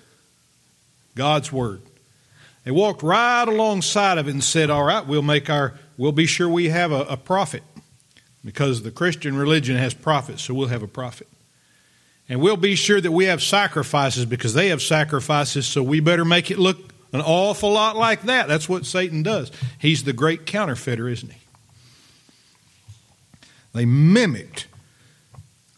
God's 1.15 1.53
Word. 1.53 1.81
They 2.65 2.73
walked 2.73 3.05
right 3.05 3.47
alongside 3.47 4.19
of 4.19 4.27
it 4.27 4.33
and 4.33 4.43
said, 4.43 4.69
All 4.69 4.83
right, 4.83 5.07
we'll 5.07 5.23
make 5.23 5.49
our, 5.49 5.75
we'll 5.97 6.11
be 6.11 6.27
sure 6.27 6.49
we 6.49 6.71
have 6.71 6.91
a, 6.91 7.03
a 7.03 7.17
prophet 7.17 7.63
because 8.45 8.83
the 8.83 8.91
Christian 8.91 9.37
religion 9.37 9.77
has 9.77 9.95
prophets, 9.95 10.43
so 10.43 10.55
we'll 10.55 10.67
have 10.67 10.83
a 10.83 10.89
prophet. 10.89 11.29
And 12.29 12.41
we'll 12.41 12.57
be 12.57 12.77
sure 12.77 13.01
that 13.01 13.13
we 13.13 13.27
have 13.27 13.43
sacrifices 13.43 14.25
because 14.25 14.55
they 14.55 14.69
have 14.69 14.81
sacrifices, 14.81 15.67
so 15.67 15.83
we 15.83 16.01
better 16.01 16.25
make 16.25 16.51
it 16.51 16.59
look 16.59 16.79
an 17.13 17.21
awful 17.21 17.73
lot 17.73 17.97
like 17.97 18.23
that. 18.23 18.49
That's 18.49 18.69
what 18.69 18.87
Satan 18.87 19.23
does. 19.23 19.51
He's 19.79 20.05
the 20.05 20.13
great 20.13 20.47
counterfeiter, 20.47 21.09
isn't 21.09 21.31
he? 21.31 21.41
They 23.75 23.85
mimicked 23.85 24.67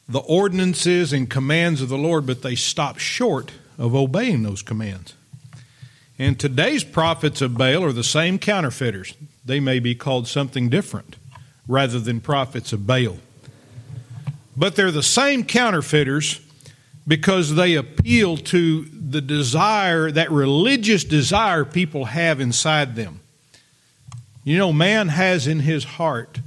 the 0.09 0.21
ordinances 0.21 1.13
and 1.13 1.31
commands 1.31 1.81
of 1.81 1.89
the 1.89 1.99
Lord, 1.99 2.27
but 2.27 2.43
they 2.43 2.55
stopped 2.55 3.01
short 3.01 3.51
of 3.79 3.95
obeying 3.95 4.43
those 4.43 4.63
commands. 4.63 5.15
And 6.19 6.39
today's 6.39 6.85
prophets 6.85 7.41
of 7.41 7.57
Baal 7.59 7.83
are 7.83 7.93
the 7.93 8.05
same 8.05 8.39
counterfeiters. 8.39 9.15
They 9.45 9.59
may 9.59 9.81
be 9.81 9.95
called 9.95 10.29
something 10.29 10.69
different 10.69 11.17
rather 11.67 11.99
than 11.99 12.21
prophets 12.21 12.73
of 12.73 12.87
Baal. 12.87 13.19
But 14.57 14.77
they're 14.77 14.91
the 14.91 15.03
same 15.03 15.45
counterfeiters 15.45 16.41
because 17.07 17.55
they 17.55 17.75
appeal 17.75 18.37
to 18.37 18.85
the 18.85 19.21
desire, 19.21 20.11
that 20.11 20.31
religious 20.31 21.05
desire 21.05 21.65
people 21.65 22.07
have 22.07 22.41
inside 22.41 22.97
them. 22.97 23.21
You 24.43 24.59
know, 24.59 24.73
man 24.73 25.09
has 25.09 25.47
in 25.47 25.61
his 25.61 25.85
heart 25.85 26.41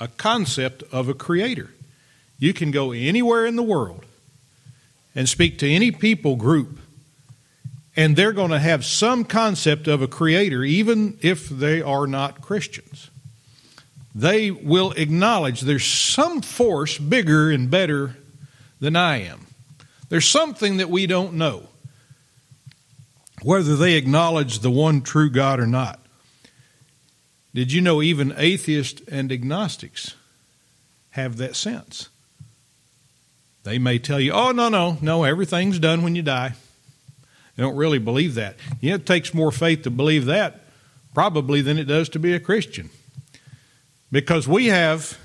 a 0.00 0.08
concept 0.08 0.82
of 0.92 1.08
a 1.08 1.14
creator. 1.14 1.70
You 2.38 2.52
can 2.52 2.70
go 2.70 2.92
anywhere 2.92 3.46
in 3.46 3.56
the 3.56 3.62
world 3.62 4.04
and 5.14 5.28
speak 5.28 5.58
to 5.58 5.68
any 5.68 5.90
people 5.90 6.36
group, 6.36 6.78
and 7.96 8.14
they're 8.14 8.32
going 8.32 8.50
to 8.50 8.60
have 8.60 8.84
some 8.84 9.24
concept 9.24 9.88
of 9.88 10.00
a 10.00 10.06
creator, 10.06 10.62
even 10.62 11.18
if 11.20 11.48
they 11.48 11.82
are 11.82 12.06
not 12.06 12.40
Christians. 12.40 13.10
They 14.18 14.50
will 14.50 14.90
acknowledge 14.96 15.60
there's 15.60 15.86
some 15.86 16.42
force 16.42 16.98
bigger 16.98 17.52
and 17.52 17.70
better 17.70 18.16
than 18.80 18.96
I 18.96 19.18
am. 19.22 19.46
There's 20.08 20.26
something 20.26 20.78
that 20.78 20.90
we 20.90 21.06
don't 21.06 21.34
know, 21.34 21.68
whether 23.42 23.76
they 23.76 23.94
acknowledge 23.94 24.58
the 24.58 24.72
one 24.72 25.02
true 25.02 25.30
God 25.30 25.60
or 25.60 25.68
not. 25.68 26.00
Did 27.54 27.70
you 27.70 27.80
know 27.80 28.02
even 28.02 28.34
atheists 28.36 29.02
and 29.08 29.30
agnostics 29.30 30.16
have 31.10 31.36
that 31.36 31.54
sense? 31.54 32.08
They 33.62 33.78
may 33.78 34.00
tell 34.00 34.18
you, 34.18 34.32
oh, 34.32 34.50
no, 34.50 34.68
no, 34.68 34.98
no, 35.00 35.22
everything's 35.22 35.78
done 35.78 36.02
when 36.02 36.16
you 36.16 36.22
die. 36.22 36.54
They 37.54 37.62
don't 37.62 37.76
really 37.76 38.00
believe 38.00 38.34
that. 38.34 38.56
It 38.82 39.06
takes 39.06 39.32
more 39.32 39.52
faith 39.52 39.82
to 39.82 39.90
believe 39.92 40.24
that, 40.24 40.64
probably, 41.14 41.60
than 41.60 41.78
it 41.78 41.84
does 41.84 42.08
to 42.08 42.18
be 42.18 42.32
a 42.32 42.40
Christian. 42.40 42.90
Because 44.10 44.48
we 44.48 44.66
have 44.66 45.18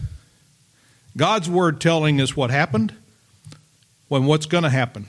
God's 1.15 1.49
Word 1.49 1.79
telling 1.79 2.19
us 2.19 2.35
what 2.35 2.49
happened, 2.49 2.93
when 4.07 4.25
what's 4.25 4.45
going 4.45 4.63
to 4.63 4.69
happen. 4.69 5.07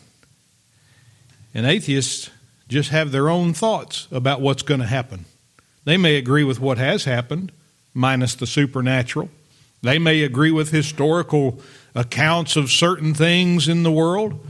And 1.55 1.67
atheists 1.67 2.31
just 2.69 2.91
have 2.91 3.11
their 3.11 3.29
own 3.29 3.53
thoughts 3.53 4.09
about 4.11 4.41
what's 4.41 4.63
going 4.63 4.81
to 4.81 4.87
happen. 4.87 5.25
They 5.85 5.97
may 5.97 6.17
agree 6.17 6.45
with 6.45 6.61
what 6.61 6.79
has 6.79 7.05
happened, 7.05 7.53
minus 7.93 8.35
the 8.35 8.47
supernatural. 8.47 9.29
They 9.83 9.99
may 9.99 10.23
agree 10.23 10.51
with 10.51 10.71
historical 10.71 11.61
accounts 11.95 12.57
of 12.57 12.71
certain 12.71 13.13
things 13.13 13.69
in 13.69 13.83
the 13.83 13.93
world, 13.93 14.45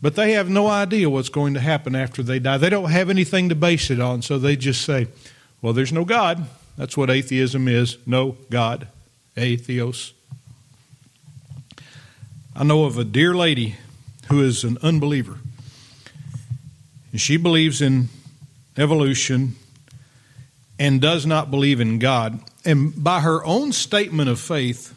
but 0.00 0.16
they 0.16 0.32
have 0.32 0.48
no 0.48 0.66
idea 0.66 1.10
what's 1.10 1.28
going 1.28 1.54
to 1.54 1.60
happen 1.60 1.94
after 1.94 2.22
they 2.22 2.38
die. 2.38 2.58
They 2.58 2.70
don't 2.70 2.90
have 2.90 3.10
anything 3.10 3.48
to 3.50 3.54
base 3.54 3.90
it 3.90 4.00
on, 4.00 4.22
so 4.22 4.38
they 4.38 4.56
just 4.56 4.82
say, 4.82 5.08
well, 5.60 5.72
there's 5.72 5.92
no 5.92 6.04
God. 6.04 6.46
That's 6.76 6.96
what 6.96 7.10
atheism 7.10 7.68
is 7.68 7.98
no 8.06 8.36
God. 8.50 8.88
Atheos. 9.36 10.12
I 12.56 12.64
know 12.64 12.84
of 12.84 12.98
a 12.98 13.04
dear 13.04 13.34
lady 13.34 13.76
who 14.28 14.42
is 14.42 14.64
an 14.64 14.78
unbeliever. 14.82 15.38
And 17.12 17.20
she 17.20 17.36
believes 17.36 17.80
in 17.80 18.08
evolution 18.76 19.56
and 20.78 21.00
does 21.00 21.26
not 21.26 21.50
believe 21.50 21.80
in 21.80 21.98
God. 21.98 22.40
And 22.64 23.02
by 23.02 23.20
her 23.20 23.44
own 23.44 23.72
statement 23.72 24.28
of 24.28 24.40
faith, 24.40 24.94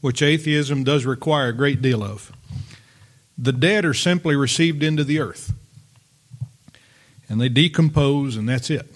which 0.00 0.22
atheism 0.22 0.84
does 0.84 1.04
require 1.04 1.48
a 1.48 1.52
great 1.52 1.82
deal 1.82 2.02
of, 2.02 2.32
the 3.38 3.52
dead 3.52 3.84
are 3.84 3.94
simply 3.94 4.36
received 4.36 4.82
into 4.82 5.04
the 5.04 5.18
earth. 5.18 5.52
And 7.28 7.40
they 7.40 7.48
decompose, 7.48 8.36
and 8.36 8.48
that's 8.48 8.70
it. 8.70 8.94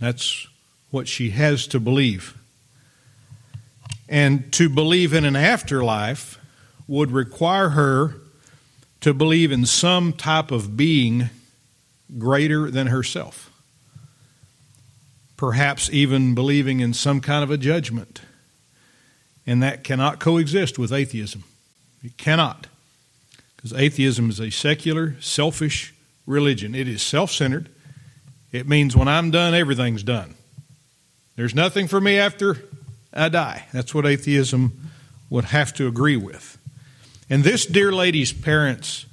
That's 0.00 0.46
what 0.90 1.08
she 1.08 1.30
has 1.30 1.66
to 1.68 1.80
believe. 1.80 2.36
And 4.08 4.50
to 4.54 4.68
believe 4.68 5.12
in 5.12 5.24
an 5.24 5.36
afterlife 5.36 6.38
would 6.86 7.10
require 7.10 7.70
her 7.70 8.14
to 9.00 9.12
believe 9.12 9.52
in 9.52 9.66
some 9.66 10.12
type 10.12 10.50
of 10.50 10.76
being 10.76 11.30
greater 12.16 12.70
than 12.70 12.86
herself. 12.88 13.50
Perhaps 15.36 15.90
even 15.90 16.34
believing 16.34 16.80
in 16.80 16.94
some 16.94 17.20
kind 17.20 17.44
of 17.44 17.50
a 17.50 17.58
judgment. 17.58 18.22
And 19.46 19.62
that 19.62 19.84
cannot 19.84 20.18
coexist 20.18 20.78
with 20.78 20.92
atheism. 20.92 21.44
It 22.02 22.16
cannot. 22.16 22.66
Because 23.56 23.72
atheism 23.72 24.30
is 24.30 24.40
a 24.40 24.50
secular, 24.50 25.16
selfish 25.20 25.94
religion. 26.26 26.74
It 26.74 26.88
is 26.88 27.02
self 27.02 27.30
centered. 27.30 27.68
It 28.52 28.66
means 28.66 28.96
when 28.96 29.08
I'm 29.08 29.30
done, 29.30 29.54
everything's 29.54 30.02
done. 30.02 30.34
There's 31.38 31.54
nothing 31.54 31.86
for 31.86 32.00
me 32.00 32.18
after 32.18 32.64
I 33.14 33.28
die. 33.28 33.66
That's 33.72 33.94
what 33.94 34.04
atheism 34.04 34.90
would 35.30 35.44
have 35.44 35.72
to 35.74 35.86
agree 35.86 36.16
with. 36.16 36.58
And 37.30 37.44
this 37.44 37.64
dear 37.64 37.92
lady's 37.92 38.32
parents 38.32 39.06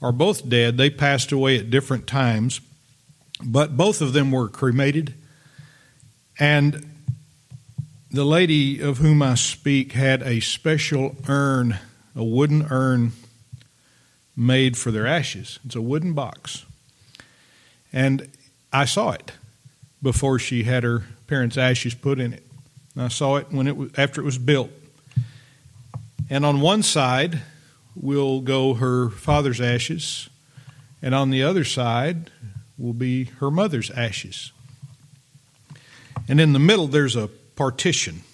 are 0.00 0.12
both 0.12 0.48
dead. 0.48 0.76
They 0.76 0.88
passed 0.88 1.32
away 1.32 1.58
at 1.58 1.68
different 1.68 2.06
times, 2.06 2.60
but 3.42 3.76
both 3.76 4.00
of 4.00 4.12
them 4.12 4.30
were 4.30 4.48
cremated. 4.48 5.14
And 6.38 6.88
the 8.12 8.24
lady 8.24 8.80
of 8.80 8.98
whom 8.98 9.20
I 9.20 9.34
speak 9.34 9.94
had 9.94 10.22
a 10.22 10.38
special 10.38 11.16
urn, 11.26 11.76
a 12.14 12.22
wooden 12.22 12.68
urn 12.70 13.14
made 14.36 14.78
for 14.78 14.92
their 14.92 15.08
ashes. 15.08 15.58
It's 15.66 15.74
a 15.74 15.82
wooden 15.82 16.12
box. 16.12 16.64
And 17.92 18.30
I 18.72 18.84
saw 18.84 19.10
it 19.10 19.32
before 20.00 20.38
she 20.38 20.62
had 20.62 20.84
her 20.84 21.02
parents' 21.32 21.56
ashes 21.56 21.94
put 21.94 22.20
in 22.20 22.34
it. 22.34 22.42
And 22.94 23.04
I 23.04 23.08
saw 23.08 23.36
it 23.36 23.46
when 23.50 23.66
it 23.66 23.74
was, 23.74 23.90
after 23.96 24.20
it 24.20 24.24
was 24.24 24.36
built. 24.36 24.70
And 26.28 26.44
on 26.44 26.60
one 26.60 26.82
side 26.82 27.40
will 27.96 28.42
go 28.42 28.74
her 28.74 29.08
father's 29.08 29.58
ashes, 29.58 30.28
and 31.00 31.14
on 31.14 31.30
the 31.30 31.42
other 31.42 31.64
side 31.64 32.30
will 32.76 32.92
be 32.92 33.24
her 33.40 33.50
mother's 33.50 33.90
ashes. 33.92 34.52
And 36.28 36.38
in 36.38 36.52
the 36.52 36.58
middle, 36.58 36.86
there's 36.86 37.16
a 37.16 37.28
partition 37.56 38.24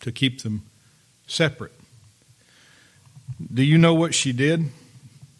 to 0.00 0.12
keep 0.12 0.42
them 0.42 0.66
separate. 1.26 1.72
Do 3.54 3.62
you 3.62 3.78
know 3.78 3.94
what 3.94 4.12
she 4.12 4.32
did? 4.32 4.66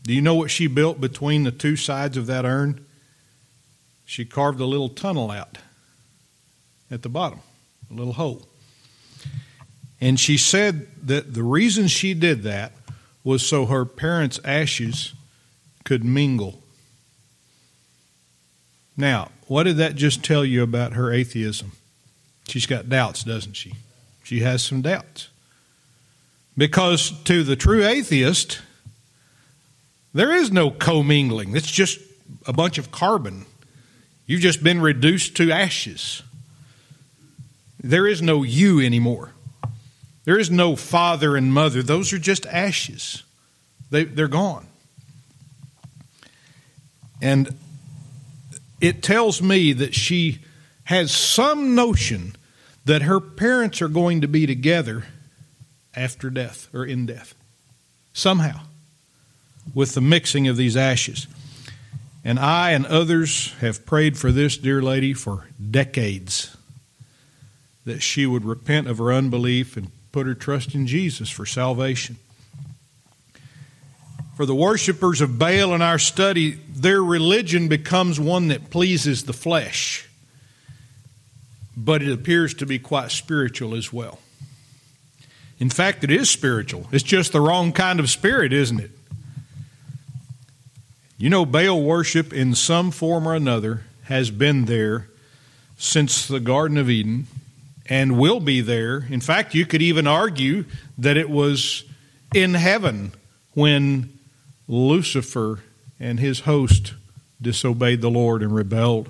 Do 0.05 0.15
you 0.15 0.23
know 0.23 0.37
what 0.37 0.51
she 0.51 0.69
built 0.69 1.03
between 1.03 1.45
the 1.45 1.53
two 1.53 1.77
sides 1.77 2.17
of 2.17 2.25
that 2.29 2.47
urn? 2.47 2.83
She 4.07 4.25
carved 4.25 4.59
a 4.59 4.65
little 4.65 4.89
tunnel 4.89 5.31
out 5.31 5.59
at 6.91 7.03
the 7.03 7.09
bottom, 7.09 7.41
a 7.91 7.95
little 7.95 8.15
hole. 8.15 8.47
And 10.01 10.19
she 10.19 10.37
said 10.37 10.87
that 11.07 11.35
the 11.35 11.43
reason 11.43 11.89
she 11.89 12.15
did 12.15 12.43
that 12.45 12.73
was 13.25 13.45
so 13.47 13.67
her 13.67 13.85
parents' 13.85 14.41
ashes 14.45 15.13
could 15.85 16.05
mingle. 16.05 16.63
Now, 18.97 19.31
what 19.47 19.65
did 19.65 19.77
that 19.79 19.97
just 19.97 20.25
tell 20.25 20.45
you 20.45 20.63
about 20.63 20.93
her 20.95 21.13
atheism? 21.13 21.73
She's 22.49 22.67
got 22.67 22.89
doubts, 22.89 23.25
doesn't 23.25 23.55
she? 23.55 23.75
She 24.23 24.41
has 24.41 24.63
some 24.63 24.83
doubts. 24.83 25.29
Because 26.57 27.13
to 27.25 27.45
the 27.45 27.57
true 27.57 27.85
atheist, 27.87 28.61
there 30.13 30.33
is 30.35 30.51
no 30.51 30.71
commingling. 30.71 31.55
It's 31.57 31.71
just 31.71 32.01
a 32.47 32.53
bunch 32.53 32.79
of 32.79 32.91
carbon. 32.91 33.47
You've 34.27 34.41
just 34.41 34.63
been 34.63 34.81
reduced 34.81 35.37
to 35.37 35.51
ashes. 35.53 36.23
There 37.81 38.07
is 38.07 38.21
no 38.21 38.43
you 38.43 38.81
anymore. 38.81 39.33
There 40.25 40.39
is 40.39 40.51
no 40.51 40.77
father 40.77 41.37
and 41.37 41.53
mother. 41.53 41.83
Those 41.83 42.13
are 42.13 42.19
just 42.19 42.45
ashes. 42.47 43.23
They, 43.91 44.05
they're 44.05 44.29
gone. 44.29 44.67
And 47.23 47.57
it 48.81 49.03
tells 49.03 49.41
me 49.41 49.73
that 49.73 49.95
she 49.95 50.41
has 50.85 51.11
some 51.11 51.75
notion 51.75 52.37
that 52.85 53.03
her 53.03 53.21
parents 53.21 53.81
are 53.81 53.89
going 53.89 54.21
to 54.21 54.29
be 54.29 54.47
together 54.47 55.07
after 55.95 56.31
death 56.31 56.69
or 56.75 56.85
in 56.85 57.07
death. 57.07 57.35
Somehow. 58.13 58.61
With 59.75 59.95
the 59.95 60.01
mixing 60.01 60.49
of 60.49 60.57
these 60.57 60.77
ashes. 60.77 61.27
And 62.25 62.39
I 62.39 62.73
and 62.73 62.85
others 62.87 63.55
have 63.61 63.87
prayed 63.87 64.19
for 64.19 64.33
this 64.33 64.57
dear 64.57 64.83
lady 64.83 65.15
for 65.15 65.47
decades 65.71 66.57
that 67.89 68.01
she 68.01 68.27
would 68.27 68.45
repent 68.45 68.87
of 68.87 68.99
her 68.99 69.13
unbelief 69.13 69.77
and 69.77 69.91
put 70.13 70.27
her 70.27 70.35
trust 70.35 70.75
in 70.75 70.87
Jesus 70.87 71.29
for 71.29 71.45
salvation. 71.45 72.17
For 74.37 74.47
the 74.47 74.55
worshippers 74.55 75.21
of 75.21 75.39
Baal 75.39 75.75
in 75.75 75.83
our 75.83 75.99
study, 75.99 76.53
their 76.69 77.03
religion 77.03 77.67
becomes 77.67 78.21
one 78.21 78.49
that 78.49 78.71
pleases 78.71 79.25
the 79.25 79.33
flesh, 79.33 80.09
but 81.77 82.03
it 82.03 82.13
appears 82.13 82.55
to 82.55 82.67
be 82.67 82.79
quite 82.79 83.11
spiritual 83.11 83.75
as 83.75 83.93
well. 83.93 84.21
In 85.59 85.71
fact, 85.71 86.05
it 86.05 86.11
is 86.13 86.31
spiritual. 86.31 86.87
It's 86.93 87.03
just 87.03 87.33
the 87.33 87.41
wrong 87.41 87.73
kind 87.73 87.99
of 87.99 88.09
spirit, 88.09 88.53
isn't 88.53 88.79
it? 88.79 88.93
You 91.19 91.31
know, 91.31 91.45
Baal 91.45 91.83
worship 91.83 92.33
in 92.33 92.55
some 92.55 92.93
form 92.93 93.27
or 93.27 93.35
another 93.35 93.83
has 94.05 94.31
been 94.31 94.67
there 94.67 95.09
since 95.77 96.29
the 96.29 96.39
Garden 96.39 96.79
of 96.79 96.89
Eden 96.89 97.27
and 97.89 98.19
will 98.19 98.41
be 98.41 98.61
there. 98.61 99.07
In 99.11 99.21
fact, 99.21 99.55
you 99.55 99.65
could 99.67 99.83
even 99.83 100.07
argue 100.07 100.65
that 100.99 101.17
it 101.17 101.31
was 101.31 101.85
in 102.35 102.55
heaven 102.55 103.13
when 103.55 104.19
Lucifer 104.67 105.61
and 105.99 106.21
his 106.21 106.41
host 106.41 106.95
disobeyed 107.41 108.01
the 108.01 108.11
Lord 108.11 108.43
and 108.43 108.55
rebelled. 108.55 109.09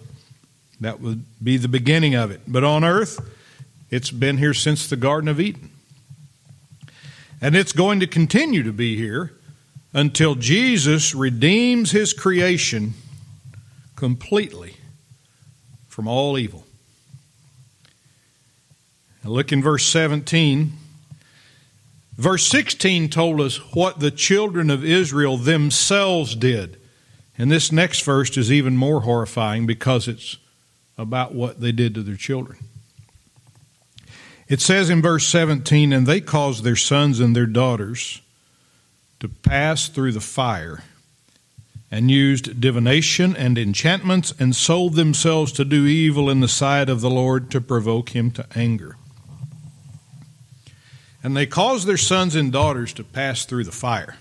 That 0.81 1.01
would 1.01 1.25
be 1.43 1.57
the 1.57 1.69
beginning 1.69 2.14
of 2.14 2.31
it. 2.31 2.43
But 2.47 2.62
on 2.62 2.85
earth, 2.85 3.21
it's 3.91 4.11
been 4.11 4.38
here 4.38 4.55
since 4.55 4.87
the 4.88 4.97
Garden 4.97 5.29
of 5.29 5.41
Eden. 5.41 5.71
And 7.41 7.57
it's 7.57 7.73
going 7.73 8.01
to 8.01 8.07
continue 8.07 8.62
to 8.62 8.73
be 8.73 8.97
here 8.97 9.33
until 9.93 10.35
Jesus 10.35 11.14
redeems 11.14 11.91
his 11.91 12.12
creation 12.12 12.95
completely 13.97 14.77
from 15.88 16.07
all 16.07 16.38
evil. 16.38 16.64
Look 19.29 19.53
in 19.53 19.62
verse 19.62 19.85
17. 19.85 20.73
Verse 22.17 22.47
16 22.47 23.11
told 23.11 23.41
us 23.41 23.57
what 23.75 24.01
the 24.01 24.11
children 24.11 24.71
of 24.71 24.85
Israel 24.85 25.37
themselves 25.37 26.35
did. 26.35 26.77
And 27.37 27.51
this 27.51 27.71
next 27.71 28.01
verse 28.01 28.37
is 28.37 28.51
even 28.51 28.77
more 28.77 29.03
horrifying 29.03 29.67
because 29.67 30.09
it's 30.09 30.37
about 30.97 31.35
what 31.35 31.61
they 31.61 31.71
did 31.71 31.95
to 31.95 32.03
their 32.03 32.17
children. 32.17 32.59
It 34.49 34.61
says 34.61 34.91
in 34.91 35.03
verse 35.03 35.29
17, 35.29 35.93
And 35.93 36.07
they 36.07 36.21
caused 36.21 36.64
their 36.64 36.75
sons 36.75 37.21
and 37.21 37.37
their 37.37 37.47
daughters 37.47 38.21
to 39.21 39.29
pass 39.29 39.88
through 39.88 40.12
the 40.12 40.21
fire, 40.21 40.83
and 41.91 42.11
used 42.11 42.61
divination 42.61 43.35
and 43.37 43.59
enchantments, 43.59 44.33
and 44.38 44.55
sold 44.55 44.95
themselves 44.95 45.53
to 45.53 45.64
do 45.64 45.87
evil 45.87 46.29
in 46.31 46.41
the 46.41 46.49
sight 46.49 46.88
of 46.88 47.01
the 47.01 47.11
Lord 47.11 47.51
to 47.51 47.61
provoke 47.61 48.11
him 48.11 48.31
to 48.33 48.47
anger. 48.55 48.97
And 51.29 51.37
they 51.37 51.45
caused 51.45 51.87
their 51.87 51.99
sons 51.99 52.35
and 52.35 52.51
daughters 52.51 52.95
to 52.95 53.05
pass 53.05 53.45
through 53.45 53.64
the 53.64 53.71
fire. 53.71 54.17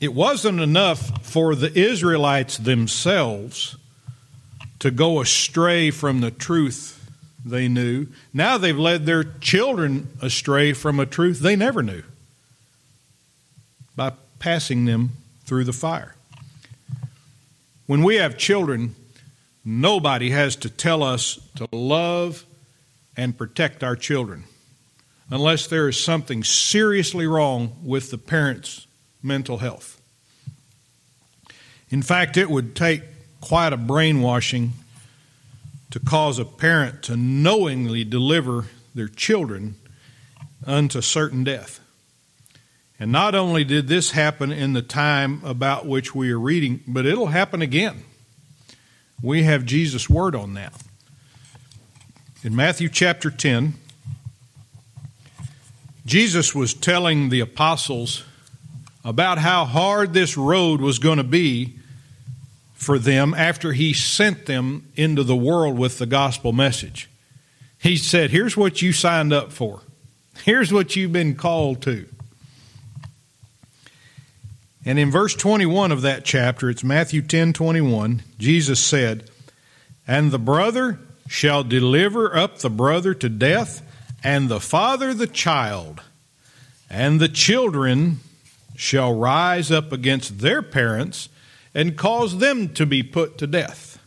It 0.00 0.14
wasn't 0.14 0.60
enough 0.60 1.26
for 1.26 1.56
the 1.56 1.76
Israelites 1.76 2.56
themselves 2.56 3.76
to 4.78 4.92
go 4.92 5.20
astray 5.20 5.90
from 5.90 6.20
the 6.20 6.30
truth 6.30 7.04
they 7.44 7.66
knew. 7.66 8.06
Now 8.32 8.58
they've 8.58 8.78
led 8.78 9.06
their 9.06 9.24
children 9.24 10.06
astray 10.22 10.72
from 10.72 11.00
a 11.00 11.06
truth 11.06 11.40
they 11.40 11.56
never 11.56 11.82
knew 11.82 12.04
by 13.96 14.12
passing 14.38 14.84
them 14.84 15.14
through 15.46 15.64
the 15.64 15.72
fire. 15.72 16.14
When 17.88 18.04
we 18.04 18.14
have 18.18 18.38
children, 18.38 18.94
nobody 19.64 20.30
has 20.30 20.54
to 20.54 20.70
tell 20.70 21.02
us 21.02 21.40
to 21.56 21.66
love 21.72 22.44
and 23.16 23.36
protect 23.36 23.82
our 23.82 23.96
children 23.96 24.44
unless 25.30 25.66
there 25.66 25.88
is 25.88 26.02
something 26.02 26.44
seriously 26.44 27.26
wrong 27.26 27.76
with 27.82 28.10
the 28.10 28.18
parent's 28.18 28.86
mental 29.22 29.58
health. 29.58 30.00
In 31.90 32.02
fact, 32.02 32.36
it 32.36 32.50
would 32.50 32.74
take 32.74 33.02
quite 33.40 33.72
a 33.72 33.76
brainwashing 33.76 34.72
to 35.90 36.00
cause 36.00 36.38
a 36.38 36.44
parent 36.44 37.02
to 37.04 37.16
knowingly 37.16 38.04
deliver 38.04 38.66
their 38.94 39.08
children 39.08 39.76
unto 40.66 41.00
certain 41.00 41.44
death. 41.44 41.80
And 42.98 43.12
not 43.12 43.34
only 43.34 43.62
did 43.62 43.88
this 43.88 44.12
happen 44.12 44.50
in 44.50 44.72
the 44.72 44.82
time 44.82 45.42
about 45.44 45.86
which 45.86 46.14
we 46.14 46.30
are 46.32 46.40
reading, 46.40 46.82
but 46.86 47.04
it'll 47.04 47.26
happen 47.26 47.62
again. 47.62 48.04
We 49.22 49.42
have 49.42 49.64
Jesus' 49.64 50.08
word 50.08 50.34
on 50.34 50.54
that. 50.54 50.74
In 52.42 52.56
Matthew 52.56 52.88
chapter 52.88 53.30
10, 53.30 53.74
Jesus 56.06 56.54
was 56.54 56.72
telling 56.72 57.28
the 57.28 57.40
apostles 57.40 58.24
about 59.04 59.38
how 59.38 59.64
hard 59.64 60.14
this 60.14 60.36
road 60.36 60.80
was 60.80 61.00
going 61.00 61.18
to 61.18 61.24
be 61.24 61.74
for 62.74 62.98
them 62.98 63.34
after 63.34 63.72
he 63.72 63.92
sent 63.92 64.46
them 64.46 64.86
into 64.94 65.24
the 65.24 65.34
world 65.34 65.76
with 65.76 65.98
the 65.98 66.06
gospel 66.06 66.52
message. 66.52 67.10
He 67.78 67.96
said, 67.96 68.30
Here's 68.30 68.56
what 68.56 68.80
you 68.82 68.92
signed 68.92 69.32
up 69.32 69.52
for, 69.52 69.80
here's 70.44 70.72
what 70.72 70.94
you've 70.94 71.12
been 71.12 71.34
called 71.34 71.82
to. 71.82 72.06
And 74.84 75.00
in 75.00 75.10
verse 75.10 75.34
21 75.34 75.90
of 75.90 76.02
that 76.02 76.24
chapter, 76.24 76.70
it's 76.70 76.84
Matthew 76.84 77.20
10 77.20 77.52
21, 77.52 78.22
Jesus 78.38 78.78
said, 78.78 79.28
And 80.06 80.30
the 80.30 80.38
brother 80.38 81.00
shall 81.28 81.64
deliver 81.64 82.36
up 82.36 82.58
the 82.58 82.70
brother 82.70 83.12
to 83.14 83.28
death, 83.28 83.82
and 84.26 84.48
the 84.48 84.58
father 84.58 85.14
the 85.14 85.28
child, 85.28 86.02
and 86.90 87.20
the 87.20 87.28
children 87.28 88.18
shall 88.74 89.14
rise 89.14 89.70
up 89.70 89.92
against 89.92 90.40
their 90.40 90.62
parents 90.62 91.28
and 91.72 91.96
cause 91.96 92.38
them 92.38 92.68
to 92.74 92.84
be 92.84 93.04
put 93.04 93.38
to 93.38 93.46
death. 93.46 94.00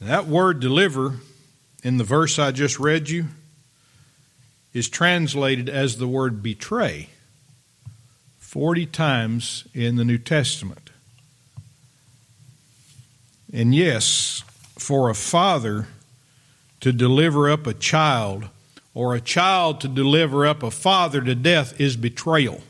That 0.00 0.28
word 0.28 0.60
deliver 0.60 1.16
in 1.82 1.96
the 1.96 2.04
verse 2.04 2.38
I 2.38 2.52
just 2.52 2.78
read 2.78 3.08
you 3.08 3.24
is 4.72 4.88
translated 4.88 5.68
as 5.68 5.96
the 5.96 6.06
word 6.06 6.40
betray 6.40 7.08
40 8.38 8.86
times 8.86 9.64
in 9.74 9.96
the 9.96 10.04
New 10.04 10.18
Testament. 10.18 10.90
And 13.52 13.74
yes, 13.74 14.44
for 14.78 15.10
a 15.10 15.16
father 15.16 15.88
to 16.80 16.92
deliver 16.92 17.50
up 17.50 17.66
a 17.66 17.74
child 17.74 18.48
or 18.94 19.14
a 19.14 19.20
child 19.20 19.80
to 19.80 19.88
deliver 19.88 20.46
up 20.46 20.62
a 20.62 20.70
father 20.70 21.20
to 21.20 21.34
death 21.34 21.80
is 21.80 21.96
betrayal. 21.96 22.60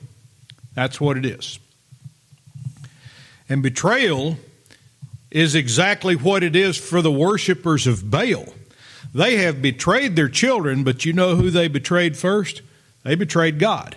That's 0.75 1.01
what 1.01 1.17
it 1.17 1.25
is. 1.25 1.59
And 3.49 3.63
betrayal 3.63 4.37
is 5.31 5.55
exactly 5.55 6.17
what 6.17 6.43
it 6.43 6.55
is 6.55 6.77
for 6.77 7.03
the 7.03 7.11
worshippers 7.11 7.87
of 7.87 8.11
Baal. 8.11 8.47
They 9.15 9.37
have 9.39 9.63
betrayed 9.63 10.17
their 10.17 10.29
children, 10.29 10.85
but 10.85 11.05
you 11.05 11.13
know 11.13 11.37
who 11.37 11.51
they 11.51 11.69
betrayed 11.69 12.17
first? 12.17 12.63
They 13.05 13.15
betrayed 13.15 13.59
God. 13.59 13.97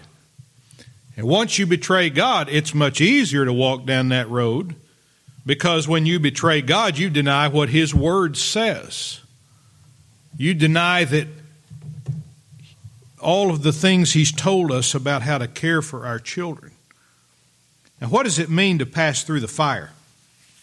And 1.17 1.28
once 1.28 1.60
you 1.60 1.67
betray 1.67 2.10
God, 2.10 2.47
it's 2.50 2.74
much 2.74 3.02
easier 3.02 3.45
to 3.45 3.54
walk 3.54 3.86
down 3.86 4.10
that 4.10 4.30
road 4.30 4.76
because 5.45 5.88
when 5.88 6.06
you 6.06 6.19
betray 6.19 6.62
God, 6.62 6.97
you 6.97 7.10
deny 7.10 7.47
what 7.47 7.69
His 7.69 7.93
Word 7.93 8.38
says. 8.38 9.20
You 10.37 10.53
deny 10.53 11.03
that 11.03 11.27
all 13.19 13.51
of 13.51 13.63
the 13.63 13.73
things 13.73 14.13
He's 14.13 14.31
told 14.31 14.71
us 14.71 14.95
about 14.95 15.21
how 15.21 15.37
to 15.37 15.47
care 15.47 15.81
for 15.81 16.05
our 16.05 16.19
children. 16.19 16.71
Now, 17.99 18.07
what 18.07 18.23
does 18.23 18.39
it 18.39 18.49
mean 18.49 18.79
to 18.79 18.85
pass 18.85 19.23
through 19.23 19.41
the 19.41 19.47
fire? 19.47 19.91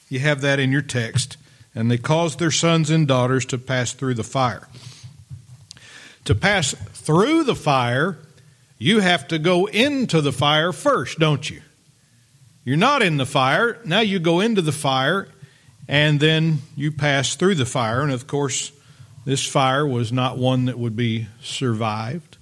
You 0.08 0.18
have 0.20 0.40
that 0.40 0.58
in 0.58 0.72
your 0.72 0.82
text. 0.82 1.36
And 1.74 1.90
they 1.90 1.98
caused 1.98 2.38
their 2.38 2.50
sons 2.50 2.90
and 2.90 3.06
daughters 3.06 3.44
to 3.46 3.58
pass 3.58 3.92
through 3.92 4.14
the 4.14 4.24
fire. 4.24 4.66
To 6.24 6.34
pass 6.34 6.72
through 6.72 7.44
the 7.44 7.54
fire, 7.54 8.18
you 8.78 9.00
have 9.00 9.28
to 9.28 9.38
go 9.38 9.66
into 9.66 10.20
the 10.20 10.32
fire 10.32 10.72
first, 10.72 11.18
don't 11.18 11.48
you? 11.48 11.62
You're 12.64 12.76
not 12.76 13.02
in 13.02 13.16
the 13.16 13.26
fire. 13.26 13.78
Now 13.84 14.00
you 14.00 14.18
go 14.18 14.40
into 14.40 14.60
the 14.60 14.72
fire 14.72 15.28
and 15.86 16.18
then 16.18 16.58
you 16.76 16.90
pass 16.90 17.36
through 17.36 17.54
the 17.54 17.64
fire. 17.64 18.02
And 18.02 18.12
of 18.12 18.26
course, 18.26 18.72
this 19.28 19.44
fire 19.44 19.86
was 19.86 20.10
not 20.10 20.38
one 20.38 20.64
that 20.64 20.78
would 20.78 20.96
be 20.96 21.26
survived. 21.42 22.38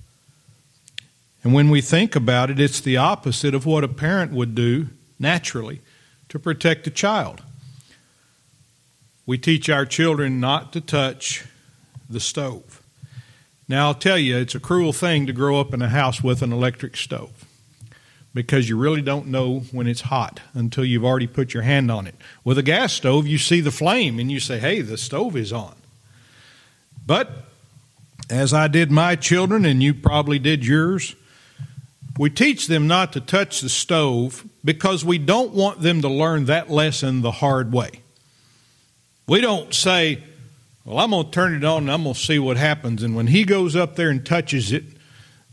And 1.43 1.53
when 1.53 1.69
we 1.69 1.81
think 1.81 2.15
about 2.15 2.49
it, 2.49 2.61
it's 2.61 2.81
the 2.81 2.97
opposite 2.97 3.57
of 3.57 3.67
what 3.67 3.83
a 3.83 3.89
parent 3.89 4.31
would 4.31 4.55
do 4.55 4.87
naturally 5.19 5.81
to 6.29 6.39
protect 6.39 6.87
a 6.87 6.93
child. 6.93 7.43
We 9.27 9.37
teach 9.37 9.69
our 9.69 9.85
children 9.85 10.39
not 10.39 10.73
to 10.75 10.81
touch 10.81 11.45
the 12.09 12.21
stove. 12.21 12.81
Now, 13.67 13.87
I'll 13.89 13.95
tell 13.95 14.17
you, 14.17 14.37
it's 14.37 14.55
a 14.55 14.61
cruel 14.61 14.93
thing 14.93 15.27
to 15.27 15.33
grow 15.33 15.59
up 15.59 15.75
in 15.75 15.83
a 15.83 15.89
house 15.89 16.23
with 16.23 16.41
an 16.41 16.53
electric 16.53 16.97
stove 16.97 17.47
because 18.33 18.69
you 18.69 18.79
really 18.79 19.03
don't 19.03 19.27
know 19.27 19.59
when 19.73 19.89
it's 19.89 20.03
hot 20.03 20.39
until 20.55 20.85
you've 20.85 21.05
already 21.05 21.27
put 21.27 21.53
your 21.53 21.65
hand 21.65 21.91
on 21.91 22.07
it. 22.07 22.15
With 22.45 22.59
a 22.59 22.63
gas 22.63 22.93
stove, 22.93 23.27
you 23.27 23.39
see 23.39 23.61
the 23.61 23.73
flame 23.73 24.21
and 24.21 24.31
you 24.31 24.39
say, 24.39 24.61
hey, 24.61 24.83
the 24.83 24.97
stove 24.97 25.35
is 25.35 25.53
on. 25.53 25.75
But 27.07 27.31
as 28.29 28.53
I 28.53 28.69
did 28.69 28.91
my 28.91 29.17
children, 29.17 29.65
and 29.65 29.83
you 29.83 29.95
probably 29.95 30.39
did 30.39 30.67
yours, 30.67 31.15
we 32.19 32.31
teach 32.31 32.67
them 32.67 32.87
not 32.87 33.13
to 33.13 33.21
touch 33.21 33.61
the 33.61 33.69
stove 33.69 34.45
because 34.65 35.05
we 35.05 35.19
don't 35.19 35.53
want 35.53 35.83
them 35.83 36.01
to 36.03 36.09
learn 36.09 36.47
that 36.47 36.71
lesson 36.71 37.21
the 37.23 37.31
hard 37.31 37.73
way. 37.73 37.91
We 39.29 39.41
don't 39.41 39.73
say, 39.75 40.23
Well, 40.85 40.99
I'm 40.99 41.11
going 41.11 41.27
to 41.27 41.31
turn 41.31 41.55
it 41.55 41.65
on 41.65 41.85
and 41.85 41.93
I'm 41.93 42.03
going 42.05 42.15
to 42.15 42.21
see 42.21 42.39
what 42.39 42.57
happens. 42.57 43.03
And 43.03 43.15
when 43.15 43.29
he 43.29 43.45
goes 43.45 43.77
up 43.77 43.97
there 43.97 44.09
and 44.09 44.25
touches 44.25 44.73
it 44.73 44.85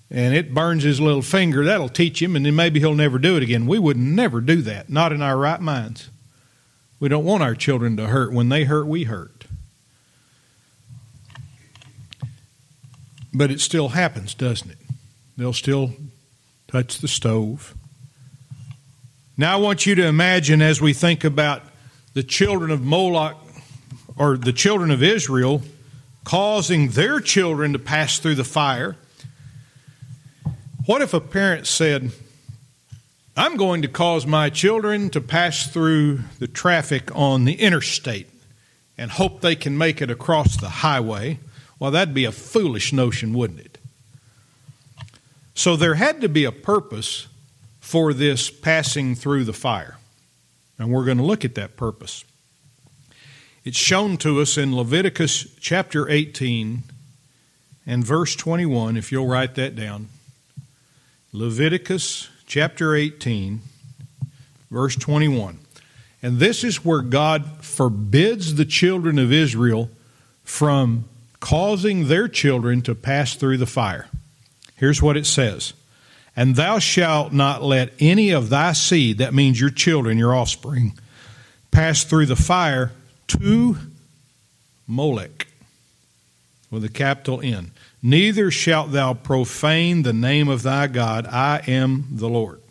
and 0.09 0.33
it 0.33 0.53
burns 0.53 0.83
his 0.83 1.01
little 1.01 1.21
finger, 1.21 1.65
that'll 1.65 1.89
teach 1.89 2.21
him, 2.21 2.35
and 2.35 2.45
then 2.45 2.55
maybe 2.55 2.79
he'll 2.79 2.93
never 2.93 3.17
do 3.17 3.35
it 3.35 3.43
again. 3.43 3.65
We 3.65 3.79
would 3.79 3.97
never 3.97 4.41
do 4.41 4.61
that, 4.61 4.89
not 4.89 5.11
in 5.11 5.21
our 5.21 5.37
right 5.37 5.59
minds. 5.59 6.09
We 6.99 7.09
don't 7.09 7.25
want 7.25 7.43
our 7.43 7.55
children 7.55 7.97
to 7.97 8.07
hurt. 8.07 8.31
When 8.31 8.49
they 8.49 8.63
hurt, 8.63 8.85
we 8.85 9.05
hurt. 9.05 9.42
But 13.33 13.51
it 13.51 13.59
still 13.59 13.89
happens, 13.89 14.33
doesn't 14.33 14.69
it? 14.69 14.77
They'll 15.37 15.53
still 15.53 15.93
touch 16.67 16.99
the 16.99 17.07
stove. 17.07 17.75
Now, 19.35 19.53
I 19.53 19.55
want 19.59 19.85
you 19.85 19.95
to 19.95 20.05
imagine 20.05 20.61
as 20.61 20.79
we 20.79 20.93
think 20.93 21.23
about 21.23 21.63
the 22.13 22.21
children 22.23 22.69
of 22.69 22.81
Moloch 22.81 23.35
or 24.15 24.37
the 24.37 24.53
children 24.53 24.91
of 24.91 25.01
Israel 25.01 25.63
causing 26.23 26.89
their 26.89 27.19
children 27.19 27.73
to 27.73 27.79
pass 27.79 28.19
through 28.19 28.35
the 28.35 28.43
fire. 28.43 28.95
What 30.85 31.01
if 31.01 31.13
a 31.13 31.19
parent 31.19 31.65
said, 31.65 32.11
I'm 33.35 33.57
going 33.57 33.81
to 33.81 33.87
cause 33.87 34.25
my 34.27 34.49
children 34.49 35.09
to 35.11 35.21
pass 35.21 35.67
through 35.67 36.19
the 36.39 36.47
traffic 36.47 37.09
on 37.15 37.45
the 37.45 37.53
interstate 37.53 38.29
and 38.97 39.09
hope 39.09 39.41
they 39.41 39.55
can 39.55 39.77
make 39.77 40.01
it 40.01 40.11
across 40.11 40.57
the 40.57 40.69
highway? 40.69 41.39
Well, 41.83 41.91
that'd 41.91 42.13
be 42.13 42.23
a 42.23 42.31
foolish 42.31 42.93
notion, 42.93 43.33
wouldn't 43.33 43.59
it? 43.59 43.77
So 45.53 45.75
there 45.75 45.95
had 45.95 46.21
to 46.21 46.29
be 46.29 46.45
a 46.45 46.51
purpose 46.53 47.27
for 47.81 48.13
this 48.13 48.49
passing 48.49 49.15
through 49.15 49.43
the 49.43 49.51
fire. 49.51 49.97
And 50.79 50.93
we're 50.93 51.03
going 51.03 51.17
to 51.17 51.25
look 51.25 51.43
at 51.43 51.55
that 51.55 51.75
purpose. 51.75 52.23
It's 53.65 53.75
shown 53.75 54.15
to 54.19 54.39
us 54.39 54.57
in 54.57 54.73
Leviticus 54.73 55.45
chapter 55.59 56.09
18 56.09 56.83
and 57.85 58.05
verse 58.05 58.33
21, 58.37 58.95
if 58.95 59.11
you'll 59.11 59.27
write 59.27 59.55
that 59.55 59.75
down. 59.75 60.07
Leviticus 61.33 62.29
chapter 62.47 62.95
18, 62.95 63.59
verse 64.71 64.95
21. 64.95 65.59
And 66.21 66.39
this 66.39 66.63
is 66.63 66.85
where 66.85 67.01
God 67.01 67.57
forbids 67.59 68.55
the 68.55 68.63
children 68.63 69.19
of 69.19 69.33
Israel 69.33 69.89
from 70.45 71.09
causing 71.43 72.07
their 72.07 72.29
children 72.29 72.81
to 72.81 72.95
pass 72.95 73.35
through 73.35 73.57
the 73.57 73.65
fire. 73.65 74.07
Here's 74.77 75.01
what 75.01 75.17
it 75.17 75.25
says 75.25 75.73
And 76.37 76.55
thou 76.55 76.79
shalt 76.79 77.33
not 77.33 77.61
let 77.61 77.91
any 77.99 78.31
of 78.31 78.47
thy 78.47 78.71
seed, 78.71 79.17
that 79.17 79.33
means 79.33 79.59
your 79.59 79.69
children, 79.69 80.17
your 80.17 80.33
offspring, 80.33 80.97
pass 81.69 82.05
through 82.05 82.27
the 82.27 82.37
fire 82.37 82.93
to 83.27 83.75
Molech 84.87 85.47
with 86.71 86.85
a 86.85 86.89
capital 86.89 87.41
N. 87.43 87.71
Neither 88.01 88.49
shalt 88.49 88.93
thou 88.93 89.13
profane 89.13 90.03
the 90.03 90.13
name 90.13 90.47
of 90.47 90.63
thy 90.63 90.87
God. 90.87 91.27
I 91.27 91.61
am 91.67 92.07
the 92.09 92.29
Lord. 92.29 92.61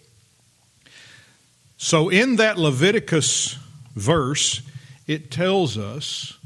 So, 1.76 2.08
in 2.08 2.36
that 2.36 2.56
Leviticus 2.56 3.58
verse, 3.94 4.62
it 5.06 5.30
tells 5.30 5.76
us 5.76 6.38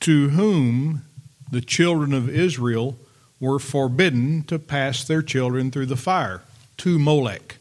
to 0.00 0.28
whom 0.28 1.04
the 1.50 1.60
children 1.60 2.12
of 2.12 2.28
Israel 2.28 2.98
were 3.40 3.58
forbidden 3.58 4.42
to 4.44 4.58
pass 4.58 5.04
their 5.04 5.22
children 5.22 5.70
through 5.70 5.86
the 5.86 5.96
fire 5.96 6.42
to 6.78 6.98
Molech. 6.98 7.56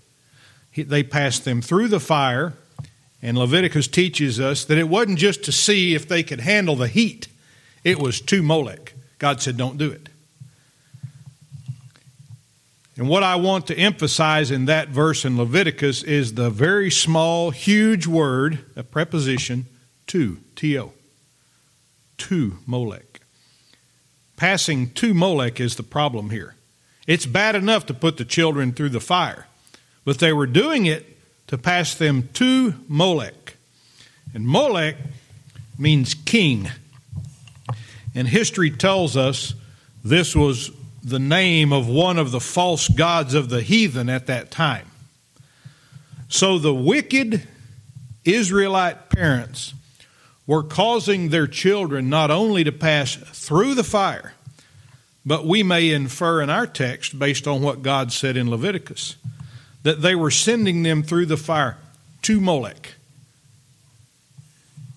They 0.75 1.03
passed 1.03 1.45
them 1.45 1.61
through 1.61 1.87
the 1.87 1.99
fire, 1.99 2.53
and 3.21 3.37
Leviticus 3.37 3.87
teaches 3.87 4.39
us 4.39 4.63
that 4.65 4.77
it 4.77 4.89
wasn't 4.89 5.19
just 5.19 5.43
to 5.45 5.51
see 5.51 5.95
if 5.95 6.07
they 6.07 6.23
could 6.23 6.41
handle 6.41 6.75
the 6.75 6.87
heat, 6.87 7.27
it 7.83 7.99
was 7.99 8.21
to 8.21 8.43
Molech. 8.43 8.93
God 9.17 9.41
said, 9.41 9.57
Don't 9.57 9.77
do 9.77 9.89
it. 9.91 10.09
And 12.97 13.07
what 13.07 13.21
I 13.21 13.35
want 13.35 13.67
to 13.67 13.77
emphasize 13.77 14.49
in 14.49 14.65
that 14.65 14.89
verse 14.89 15.23
in 15.23 15.37
Leviticus 15.37 16.01
is 16.01 16.33
the 16.33 16.49
very 16.49 16.89
small, 16.89 17.51
huge 17.51 18.07
word, 18.07 18.65
a 18.75 18.83
preposition, 18.83 19.67
to, 20.07 20.37
T-O, 20.55 20.93
to 22.17 22.57
Molech. 22.65 23.16
Passing 24.37 24.91
to 24.91 25.15
Molech 25.15 25.59
is 25.59 25.75
the 25.75 25.83
problem 25.83 26.29
here. 26.29 26.53
It's 27.07 27.25
bad 27.25 27.55
enough 27.55 27.87
to 27.87 27.93
put 27.93 28.17
the 28.17 28.25
children 28.25 28.71
through 28.71 28.89
the 28.89 28.99
fire, 28.99 29.47
but 30.05 30.19
they 30.19 30.31
were 30.31 30.45
doing 30.47 30.85
it 30.85 31.17
to 31.47 31.57
pass 31.57 31.95
them 31.95 32.29
to 32.33 32.75
Molech. 32.87 33.55
And 34.33 34.45
Molech 34.47 34.95
means 35.77 36.13
king. 36.13 36.69
And 38.13 38.27
history 38.27 38.69
tells 38.69 39.17
us 39.17 39.55
this 40.03 40.35
was 40.35 40.71
the 41.03 41.19
name 41.19 41.73
of 41.73 41.87
one 41.87 42.19
of 42.19 42.31
the 42.31 42.39
false 42.39 42.87
gods 42.89 43.33
of 43.33 43.49
the 43.49 43.61
heathen 43.61 44.09
at 44.09 44.27
that 44.27 44.51
time. 44.51 44.85
So 46.29 46.59
the 46.59 46.73
wicked 46.73 47.47
Israelite 48.25 49.09
parents 49.09 49.73
were 50.47 50.63
causing 50.63 51.29
their 51.29 51.45
children 51.45 52.09
not 52.09 52.31
only 52.31 52.63
to 52.63 52.71
pass 52.71 53.15
through 53.15 53.75
the 53.75 53.83
fire, 53.83 54.33
but 55.25 55.45
we 55.45 55.61
may 55.61 55.91
infer 55.91 56.41
in 56.41 56.49
our 56.49 56.65
text, 56.65 57.19
based 57.19 57.47
on 57.47 57.61
what 57.61 57.83
God 57.83 58.13
said 58.13 58.37
in 58.37 58.49
Leviticus, 58.49 59.17
that 59.83 60.01
they 60.01 60.15
were 60.15 60.31
sending 60.31 60.83
them 60.83 61.03
through 61.03 61.25
the 61.25 61.35
fire 61.35 61.77
to 62.21 62.39
Molech. 62.39 62.93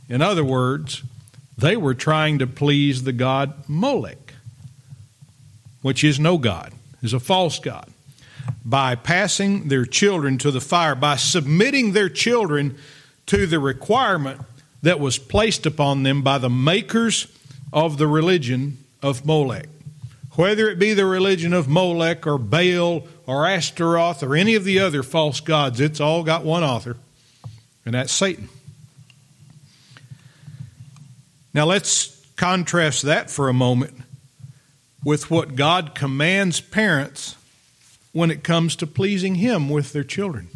In 0.09 0.23
other 0.23 0.45
words, 0.45 1.03
they 1.59 1.77
were 1.77 1.95
trying 1.95 2.39
to 2.39 2.47
please 2.47 3.03
the 3.03 3.13
god 3.13 3.69
Molech, 3.69 4.35
which 5.83 6.05
is 6.05 6.21
no 6.21 6.39
God, 6.39 6.73
is 7.03 7.13
a 7.13 7.21
false 7.21 7.59
God, 7.59 7.89
by 8.65 8.95
passing 8.95 9.69
their 9.69 9.85
children 9.85 10.39
to 10.39 10.53
the 10.53 10.61
fire, 10.61 10.95
by 10.95 11.17
submitting 11.17 11.93
their 11.93 12.09
children 12.09 12.79
to 13.27 13.47
the 13.47 13.59
requirement 13.59 14.41
that 14.83 15.01
was 15.01 15.19
placed 15.19 15.67
upon 15.67 16.03
them 16.03 16.23
by 16.23 16.39
the 16.39 16.51
makers 16.51 17.27
of 17.73 17.99
the 17.99 18.07
religion 18.07 18.79
of 19.03 19.25
Molech. 19.25 19.69
Whether 20.37 20.71
it 20.71 20.79
be 20.79 20.95
the 20.95 21.05
religion 21.05 21.53
of 21.53 21.69
Molech 21.69 22.27
or 22.27 22.39
Baal 22.39 23.07
or 23.27 23.47
Astaroth 23.47 24.23
or 24.23 24.37
any 24.37 24.55
of 24.55 24.65
the 24.65 24.79
other 24.79 25.03
false 25.03 25.41
gods, 25.41 25.81
it's 25.81 26.01
all 26.01 26.23
got 26.23 26.45
one 26.45 26.63
author, 26.63 26.97
and 27.85 27.95
that's 27.95 28.13
Satan. 28.13 28.49
Now 31.53 31.67
let's 31.67 32.17
contrast 32.37 33.03
that 33.03 33.31
for 33.31 33.49
a 33.49 33.53
moment 33.53 33.95
with 35.05 35.31
what 35.31 35.57
God 35.57 35.95
commands 35.95 36.61
parents 36.61 37.37
when 38.13 38.31
it 38.31 38.43
comes 38.43 38.77
to 38.77 38.87
pleasing 38.87 39.37
Him 39.37 39.69
with 39.69 39.93
their 39.93 40.05
children. 40.05 40.49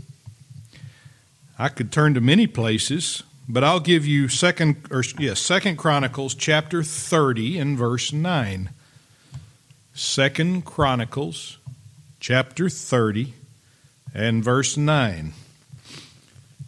I 1.58 1.68
could 1.68 1.92
turn 1.92 2.14
to 2.14 2.20
many 2.20 2.46
places, 2.46 3.22
but 3.48 3.62
I'll 3.62 3.80
give 3.80 4.06
you 4.06 4.28
second 4.28 4.86
or 4.90 5.04
yes, 5.18 5.40
second 5.40 5.76
Chronicles 5.76 6.34
chapter 6.34 6.82
30 6.82 7.58
and 7.58 7.76
verse 7.76 8.12
9. 8.12 8.70
Second 9.92 10.64
Chronicles 10.64 11.58
chapter 12.20 12.70
30 12.70 13.34
and 14.14 14.42
verse 14.42 14.76
9. 14.76 15.32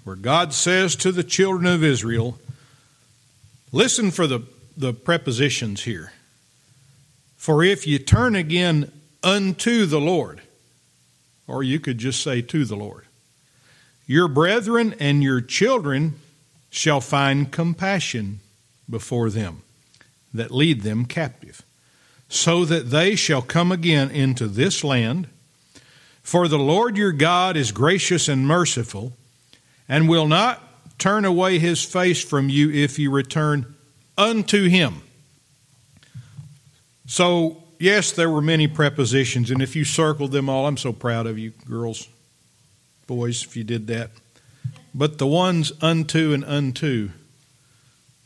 Where 0.05 0.17
God 0.17 0.53
says 0.53 0.95
to 0.97 1.13
the 1.13 1.25
children 1.25 1.67
of 1.67 1.83
Israel, 1.83 2.39
listen 3.73 4.11
for 4.11 4.27
the, 4.27 4.43
the 4.77 4.93
prepositions 4.93 5.85
here. 5.85 6.13
For 7.37 7.65
if 7.65 7.87
you 7.87 7.99
turn 7.99 8.37
again 8.37 8.93
unto 9.23 9.87
the 9.87 10.01
Lord, 10.01 10.43
or 11.49 11.63
you 11.63 11.81
could 11.81 11.99
just 11.99 12.23
say 12.23 12.43
to 12.43 12.65
the 12.65 12.77
Lord, 12.77 13.07
your 14.07 14.29
brethren 14.29 14.95
and 15.01 15.23
your 15.23 15.41
children 15.41 16.21
shall 16.71 17.01
find 17.01 17.51
compassion 17.51 18.41
before 18.89 19.31
them 19.31 19.63
that 20.33 20.51
lead 20.51 20.83
them 20.83 21.05
captive, 21.05 21.63
so 22.29 22.65
that 22.65 22.91
they 22.91 23.17
shall 23.17 23.43
come 23.43 23.73
again 23.73 24.11
into 24.11 24.47
this 24.47 24.85
land. 24.85 25.29
For 26.23 26.49
the 26.49 26.59
Lord 26.59 26.97
your 26.97 27.13
God 27.13 27.57
is 27.57 27.73
gracious 27.73 28.29
and 28.29 28.47
merciful, 28.47 29.13
and 29.89 30.09
will 30.09 30.27
not 30.27 30.63
turn 30.99 31.25
away 31.25 31.59
his 31.59 31.85
face 31.85 32.23
from 32.23 32.49
you 32.49 32.71
if 32.71 32.99
you 32.99 33.11
return 33.11 33.75
unto 34.19 34.69
him. 34.69 35.03
So, 37.07 37.63
yes, 37.79 38.11
there 38.11 38.29
were 38.29 38.43
many 38.43 38.67
prepositions, 38.67 39.51
and 39.51 39.63
if 39.63 39.77
you 39.77 39.85
circled 39.85 40.33
them 40.33 40.49
all, 40.49 40.67
I'm 40.67 40.77
so 40.77 40.93
proud 40.93 41.27
of 41.27 41.39
you, 41.39 41.53
girls 41.69 42.09
boys, 43.07 43.45
if 43.45 43.57
you 43.57 43.65
did 43.65 43.87
that. 43.87 44.11
But 44.97 45.19
the 45.19 45.27
ones 45.27 45.73
unto 45.83 46.33
and 46.33 46.43
unto, 46.43 47.11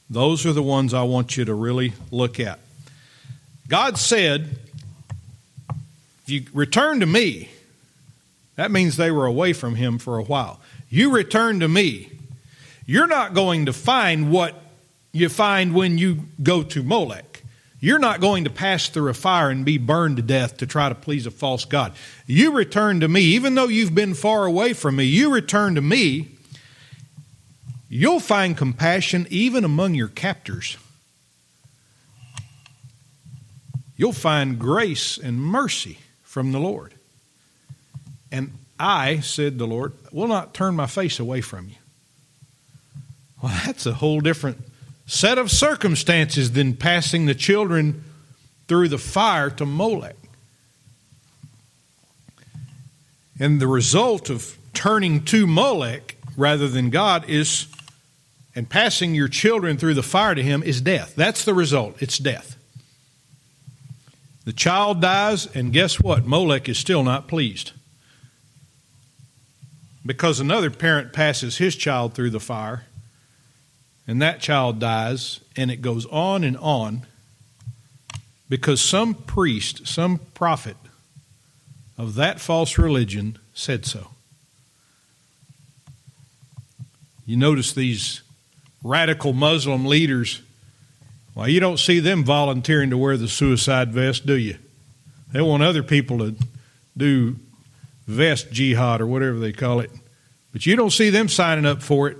those 0.08 0.46
are 0.46 0.52
the 0.52 0.62
ones 0.62 0.94
I 0.94 1.02
want 1.02 1.36
you 1.36 1.44
to 1.44 1.52
really 1.52 1.94
look 2.12 2.38
at. 2.38 2.60
God 3.66 3.98
said, 3.98 4.56
if 6.22 6.28
you 6.30 6.44
return 6.54 7.00
to 7.00 7.06
me, 7.06 7.50
that 8.54 8.70
means 8.70 8.96
they 8.96 9.10
were 9.10 9.26
away 9.26 9.52
from 9.52 9.74
him 9.74 9.98
for 9.98 10.16
a 10.16 10.22
while. 10.22 10.60
You 10.88 11.12
return 11.12 11.58
to 11.58 11.66
me, 11.66 12.12
you're 12.86 13.08
not 13.08 13.34
going 13.34 13.66
to 13.66 13.72
find 13.72 14.30
what 14.30 14.62
you 15.12 15.28
find 15.28 15.74
when 15.74 15.98
you 15.98 16.20
go 16.40 16.62
to 16.62 16.84
Molech. 16.84 17.42
You're 17.80 17.98
not 17.98 18.20
going 18.20 18.44
to 18.44 18.50
pass 18.50 18.88
through 18.88 19.10
a 19.10 19.14
fire 19.14 19.50
and 19.50 19.64
be 19.64 19.78
burned 19.78 20.18
to 20.18 20.22
death 20.22 20.58
to 20.58 20.66
try 20.66 20.88
to 20.88 20.94
please 20.94 21.26
a 21.26 21.32
false 21.32 21.64
God. 21.64 21.94
You 22.26 22.52
return 22.52 23.00
to 23.00 23.08
me, 23.08 23.22
even 23.22 23.56
though 23.56 23.66
you've 23.68 23.94
been 23.94 24.14
far 24.14 24.44
away 24.44 24.72
from 24.72 24.96
me, 24.96 25.04
you 25.04 25.34
return 25.34 25.74
to 25.74 25.80
me. 25.80 26.28
You'll 27.92 28.20
find 28.20 28.56
compassion 28.56 29.26
even 29.30 29.64
among 29.64 29.94
your 29.94 30.06
captors. 30.06 30.76
You'll 33.96 34.12
find 34.12 34.60
grace 34.60 35.18
and 35.18 35.42
mercy 35.42 35.98
from 36.22 36.52
the 36.52 36.60
Lord. 36.60 36.94
And 38.30 38.52
I, 38.78 39.18
said 39.20 39.58
the 39.58 39.66
Lord, 39.66 39.92
will 40.12 40.28
not 40.28 40.54
turn 40.54 40.76
my 40.76 40.86
face 40.86 41.18
away 41.18 41.40
from 41.40 41.68
you. 41.68 41.74
Well, 43.42 43.52
that's 43.66 43.86
a 43.86 43.94
whole 43.94 44.20
different 44.20 44.58
set 45.06 45.36
of 45.36 45.50
circumstances 45.50 46.52
than 46.52 46.74
passing 46.74 47.26
the 47.26 47.34
children 47.34 48.04
through 48.68 48.86
the 48.86 48.98
fire 48.98 49.50
to 49.50 49.66
Molech. 49.66 50.14
And 53.40 53.60
the 53.60 53.66
result 53.66 54.30
of 54.30 54.56
turning 54.74 55.24
to 55.24 55.48
Molech 55.48 56.14
rather 56.36 56.68
than 56.68 56.90
God 56.90 57.28
is, 57.28 57.66
and 58.60 58.68
passing 58.68 59.14
your 59.14 59.26
children 59.26 59.78
through 59.78 59.94
the 59.94 60.02
fire 60.02 60.34
to 60.34 60.42
him 60.42 60.62
is 60.62 60.82
death. 60.82 61.14
That's 61.16 61.46
the 61.46 61.54
result. 61.54 61.96
It's 62.02 62.18
death. 62.18 62.58
The 64.44 64.52
child 64.52 65.00
dies, 65.00 65.46
and 65.56 65.72
guess 65.72 65.98
what? 65.98 66.26
Molech 66.26 66.68
is 66.68 66.76
still 66.76 67.02
not 67.02 67.26
pleased. 67.26 67.72
Because 70.04 70.40
another 70.40 70.68
parent 70.68 71.14
passes 71.14 71.56
his 71.56 71.74
child 71.74 72.12
through 72.12 72.28
the 72.28 72.38
fire, 72.38 72.84
and 74.06 74.20
that 74.20 74.40
child 74.40 74.78
dies, 74.78 75.40
and 75.56 75.70
it 75.70 75.80
goes 75.80 76.04
on 76.04 76.44
and 76.44 76.58
on 76.58 77.06
because 78.50 78.82
some 78.82 79.14
priest, 79.14 79.88
some 79.88 80.18
prophet 80.34 80.76
of 81.96 82.14
that 82.16 82.40
false 82.40 82.76
religion 82.76 83.38
said 83.54 83.86
so. 83.86 84.08
You 87.24 87.38
notice 87.38 87.72
these 87.72 88.20
radical 88.82 89.32
Muslim 89.32 89.84
leaders, 89.84 90.42
well, 91.34 91.48
you 91.48 91.60
don't 91.60 91.78
see 91.78 92.00
them 92.00 92.24
volunteering 92.24 92.90
to 92.90 92.98
wear 92.98 93.16
the 93.16 93.28
suicide 93.28 93.92
vest, 93.92 94.26
do 94.26 94.36
you? 94.36 94.56
They 95.32 95.40
want 95.40 95.62
other 95.62 95.82
people 95.82 96.18
to 96.18 96.34
do 96.96 97.36
vest 98.06 98.50
jihad 98.50 99.00
or 99.00 99.06
whatever 99.06 99.38
they 99.38 99.52
call 99.52 99.80
it. 99.80 99.90
But 100.52 100.66
you 100.66 100.74
don't 100.74 100.90
see 100.90 101.10
them 101.10 101.28
signing 101.28 101.66
up 101.66 101.82
for 101.82 102.08
it. 102.08 102.16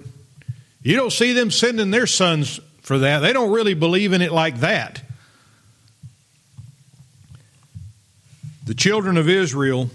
You 0.83 0.97
don't 0.97 1.13
see 1.13 1.33
them 1.33 1.51
sending 1.51 1.91
their 1.91 2.07
sons 2.07 2.61
for 2.81 2.99
that. 2.99 3.19
They 3.21 3.33
don't 3.33 3.51
really 3.51 3.75
believe 3.75 4.13
in 4.13 4.23
it 4.23 4.33
like 4.33 4.61
that. 4.61 5.03
The 8.65 8.75
children 8.75 9.17
of 9.17 9.29
Israel 9.29 9.91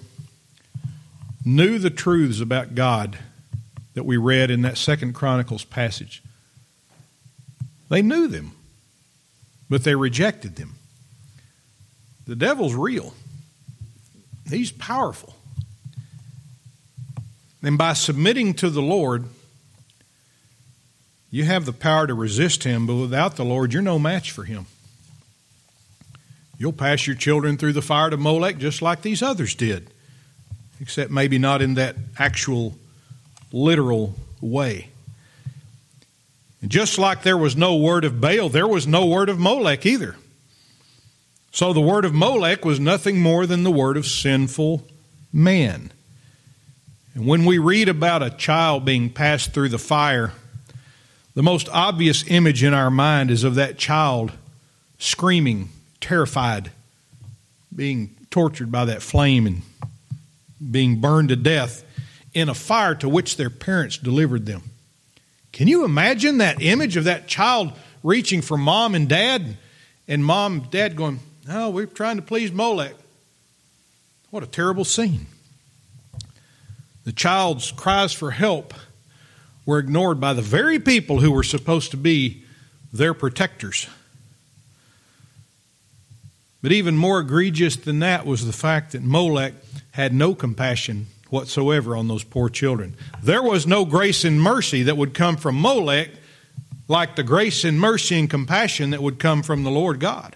knew 1.45 1.79
the 1.79 1.89
truths 1.89 2.41
about 2.41 2.75
God 2.75 3.17
that 3.93 4.03
we 4.03 4.17
read 4.17 4.51
in 4.51 4.63
that 4.63 4.77
second 4.77 5.13
Chronicles 5.13 5.63
passage. 5.63 6.21
They 7.89 8.01
knew 8.01 8.27
them, 8.27 8.51
but 9.69 9.83
they 9.83 9.95
rejected 9.95 10.55
them. 10.55 10.75
The 12.25 12.35
devil's 12.35 12.73
real. 12.73 13.13
He's 14.49 14.71
powerful. 14.71 15.35
And 17.61 17.77
by 17.77 17.93
submitting 17.93 18.53
to 18.55 18.69
the 18.69 18.81
Lord, 18.81 19.25
you 21.31 21.43
have 21.45 21.65
the 21.65 21.73
power 21.73 22.07
to 22.07 22.13
resist 22.13 22.63
him, 22.63 22.87
but 22.87 22.95
without 22.95 23.35
the 23.35 23.45
Lord, 23.45 23.73
you're 23.73 23.81
no 23.81 23.99
match 23.99 24.31
for 24.31 24.43
him. 24.43 24.67
You'll 26.57 26.73
pass 26.73 27.05
your 27.05 27.15
children 27.15 27.57
through 27.57 27.73
the 27.73 27.81
fire 27.81 28.09
to 28.09 28.17
Molech 28.17 28.57
just 28.57 28.81
like 28.81 29.01
these 29.01 29.21
others 29.21 29.55
did, 29.55 29.89
except 30.79 31.11
maybe 31.11 31.37
not 31.37 31.61
in 31.61 31.73
that 31.73 31.95
actual, 32.17 32.75
literal 33.51 34.15
way. 34.41 34.89
Just 36.67 36.97
like 36.97 37.23
there 37.23 37.37
was 37.37 37.55
no 37.55 37.75
word 37.75 38.05
of 38.05 38.19
Baal, 38.19 38.49
there 38.49 38.67
was 38.67 38.87
no 38.87 39.05
word 39.05 39.29
of 39.29 39.39
Molech 39.39 39.85
either. 39.85 40.15
So 41.51 41.73
the 41.73 41.81
word 41.81 42.05
of 42.05 42.13
Molech 42.13 42.65
was 42.65 42.79
nothing 42.79 43.21
more 43.21 43.45
than 43.45 43.63
the 43.63 43.71
word 43.71 43.97
of 43.97 44.05
sinful 44.05 44.85
man. 45.31 45.91
And 47.13 47.25
when 47.25 47.45
we 47.45 47.57
read 47.57 47.87
about 47.87 48.23
a 48.23 48.29
child 48.29 48.83
being 48.83 49.09
passed 49.09 49.53
through 49.53 49.69
the 49.69 49.77
fire, 49.77 50.33
the 51.33 51.43
most 51.43 51.69
obvious 51.69 52.23
image 52.27 52.63
in 52.63 52.73
our 52.73 52.91
mind 52.91 53.31
is 53.31 53.43
of 53.43 53.55
that 53.55 53.77
child 53.77 54.31
screaming, 54.97 55.69
terrified, 56.01 56.71
being 57.73 58.15
tortured 58.31 58.71
by 58.71 58.85
that 58.85 59.01
flame 59.01 59.45
and 59.47 59.61
being 60.71 60.99
burned 60.99 61.29
to 61.29 61.35
death 61.35 61.83
in 62.33 62.49
a 62.49 62.53
fire 62.53 62.95
to 62.95 63.07
which 63.07 63.37
their 63.37 63.49
parents 63.49 63.97
delivered 63.97 64.45
them. 64.45 64.63
Can 65.55 65.69
you 65.69 65.85
imagine 65.85 66.39
that 66.39 66.61
image 66.61 66.97
of 66.97 67.05
that 67.05 67.29
child 67.29 67.71
reaching 68.03 68.41
for 68.41 68.57
mom 68.57 68.93
and 68.93 69.07
dad, 69.07 69.55
and 70.05 70.25
mom 70.25 70.55
and 70.55 70.69
dad 70.69 70.97
going, 70.97 71.21
No, 71.47 71.69
we're 71.69 71.85
trying 71.85 72.17
to 72.17 72.21
please 72.21 72.51
Molech? 72.51 72.93
What 74.31 74.43
a 74.43 74.47
terrible 74.47 74.83
scene. 74.83 75.27
The 77.05 77.13
child's 77.13 77.71
cries 77.71 78.11
for 78.11 78.31
help 78.31 78.73
were 79.65 79.79
ignored 79.79 80.19
by 80.19 80.33
the 80.33 80.41
very 80.41 80.77
people 80.77 81.21
who 81.21 81.31
were 81.31 81.41
supposed 81.41 81.91
to 81.91 81.97
be 81.97 82.43
their 82.91 83.13
protectors. 83.13 83.87
But 86.61 86.73
even 86.73 86.97
more 86.97 87.21
egregious 87.21 87.77
than 87.77 87.99
that 87.99 88.25
was 88.25 88.45
the 88.45 88.51
fact 88.51 88.91
that 88.91 89.03
Molech 89.03 89.53
had 89.91 90.13
no 90.13 90.35
compassion 90.35 91.07
whatsoever 91.29 91.95
on 91.95 92.07
those 92.07 92.23
poor 92.23 92.49
children. 92.49 92.95
There 93.21 93.43
was 93.43 93.65
no 93.65 93.85
grace 93.85 94.23
and 94.23 94.41
mercy 94.41 94.83
that 94.83 94.97
would 94.97 95.13
come 95.13 95.37
from 95.37 95.59
Molech 95.59 96.09
like 96.87 97.15
the 97.15 97.23
grace 97.23 97.63
and 97.63 97.79
mercy 97.79 98.19
and 98.19 98.29
compassion 98.29 98.91
that 98.91 99.01
would 99.01 99.19
come 99.19 99.43
from 99.43 99.63
the 99.63 99.71
Lord 99.71 99.99
God. 99.99 100.35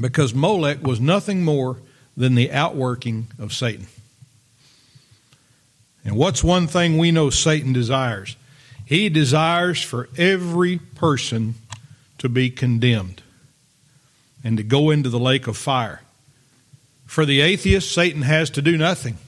Because 0.00 0.34
Molech 0.34 0.82
was 0.82 1.00
nothing 1.00 1.42
more 1.42 1.78
than 2.16 2.34
the 2.34 2.50
outworking 2.52 3.28
of 3.38 3.52
Satan. 3.52 3.86
And 6.04 6.16
what's 6.16 6.42
one 6.42 6.66
thing 6.66 6.98
we 6.98 7.10
know 7.10 7.30
Satan 7.30 7.72
desires? 7.72 8.36
He 8.84 9.08
desires 9.08 9.82
for 9.82 10.08
every 10.16 10.78
person 10.78 11.54
to 12.18 12.28
be 12.28 12.50
condemned 12.50 13.22
and 14.44 14.56
to 14.56 14.62
go 14.62 14.90
into 14.90 15.08
the 15.08 15.18
lake 15.18 15.46
of 15.46 15.56
fire. 15.56 16.02
For 17.06 17.26
the 17.26 17.40
atheist, 17.40 17.92
Satan 17.92 18.22
has 18.22 18.50
to 18.50 18.62
do 18.62 18.76
nothing. 18.76 19.18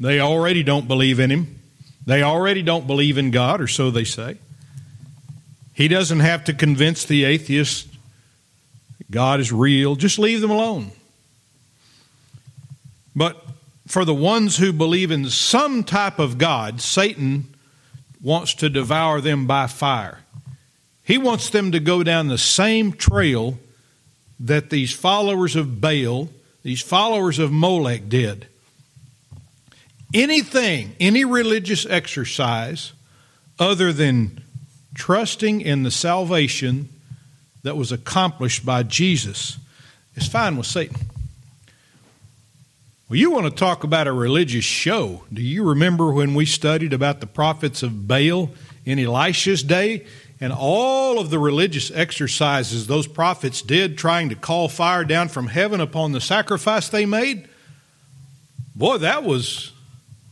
They 0.00 0.20
already 0.20 0.62
don't 0.62 0.88
believe 0.88 1.20
in 1.20 1.30
him. 1.30 1.58
They 2.06 2.22
already 2.22 2.62
don't 2.62 2.86
believe 2.86 3.18
in 3.18 3.30
God, 3.30 3.60
or 3.60 3.66
so 3.66 3.90
they 3.90 4.04
say. 4.04 4.38
He 5.72 5.88
doesn't 5.88 6.20
have 6.20 6.44
to 6.44 6.54
convince 6.54 7.04
the 7.04 7.24
atheist 7.24 7.88
God 9.10 9.40
is 9.40 9.52
real. 9.52 9.96
Just 9.96 10.18
leave 10.18 10.40
them 10.40 10.50
alone. 10.50 10.90
But 13.14 13.44
for 13.86 14.04
the 14.04 14.14
ones 14.14 14.56
who 14.56 14.72
believe 14.72 15.10
in 15.10 15.28
some 15.30 15.84
type 15.84 16.18
of 16.18 16.38
God, 16.38 16.80
Satan 16.80 17.54
wants 18.22 18.54
to 18.54 18.68
devour 18.68 19.20
them 19.20 19.46
by 19.46 19.66
fire. 19.66 20.20
He 21.02 21.18
wants 21.18 21.50
them 21.50 21.72
to 21.72 21.80
go 21.80 22.02
down 22.02 22.28
the 22.28 22.38
same 22.38 22.92
trail 22.92 23.58
that 24.40 24.70
these 24.70 24.94
followers 24.94 25.54
of 25.54 25.80
Baal 25.80 26.28
these 26.64 26.82
followers 26.82 27.38
of 27.38 27.52
Molech 27.52 28.08
did. 28.08 28.48
Anything, 30.12 30.96
any 30.98 31.24
religious 31.24 31.86
exercise 31.86 32.92
other 33.58 33.92
than 33.92 34.42
trusting 34.94 35.60
in 35.60 35.82
the 35.82 35.90
salvation 35.90 36.88
that 37.62 37.76
was 37.76 37.92
accomplished 37.92 38.64
by 38.64 38.82
Jesus 38.82 39.58
is 40.16 40.26
fine 40.26 40.56
with 40.56 40.66
Satan. 40.66 40.96
Well, 43.08 43.18
you 43.18 43.30
want 43.30 43.44
to 43.44 43.50
talk 43.50 43.84
about 43.84 44.06
a 44.06 44.12
religious 44.12 44.64
show. 44.64 45.24
Do 45.32 45.42
you 45.42 45.64
remember 45.64 46.12
when 46.12 46.34
we 46.34 46.46
studied 46.46 46.92
about 46.92 47.20
the 47.20 47.26
prophets 47.26 47.82
of 47.82 48.08
Baal 48.08 48.50
in 48.86 48.98
Elisha's 48.98 49.62
day? 49.62 50.06
And 50.40 50.52
all 50.52 51.18
of 51.18 51.30
the 51.30 51.38
religious 51.38 51.90
exercises 51.90 52.86
those 52.86 53.06
prophets 53.06 53.62
did 53.62 53.96
trying 53.96 54.28
to 54.28 54.34
call 54.34 54.68
fire 54.68 55.04
down 55.04 55.28
from 55.28 55.46
heaven 55.46 55.80
upon 55.80 56.12
the 56.12 56.20
sacrifice 56.20 56.88
they 56.88 57.06
made 57.06 57.48
boy 58.74 58.98
that 58.98 59.24
was 59.24 59.72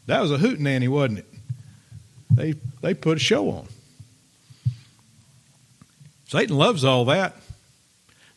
that 0.06 0.20
was 0.20 0.30
a 0.30 0.38
hootenanny 0.38 0.88
wasn't 0.88 1.20
it? 1.20 1.26
They 2.30 2.54
they 2.80 2.94
put 2.94 3.18
a 3.18 3.20
show 3.20 3.50
on. 3.50 3.68
Satan 6.26 6.56
loves 6.56 6.84
all 6.84 7.04
that 7.06 7.36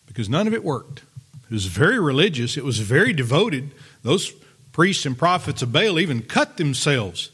because 0.06 0.30
none 0.30 0.48
of 0.48 0.54
it 0.54 0.64
worked. 0.64 1.04
It 1.46 1.52
was 1.52 1.66
very 1.66 2.00
religious. 2.00 2.58
It 2.58 2.66
was 2.66 2.80
very 2.80 3.14
devoted. 3.14 3.72
Those 4.04 4.34
priests 4.74 5.06
and 5.06 5.18
prophets 5.18 5.62
of 5.62 5.72
baal 5.72 6.00
even 6.00 6.22
cut 6.22 6.58
themselves 6.58 7.32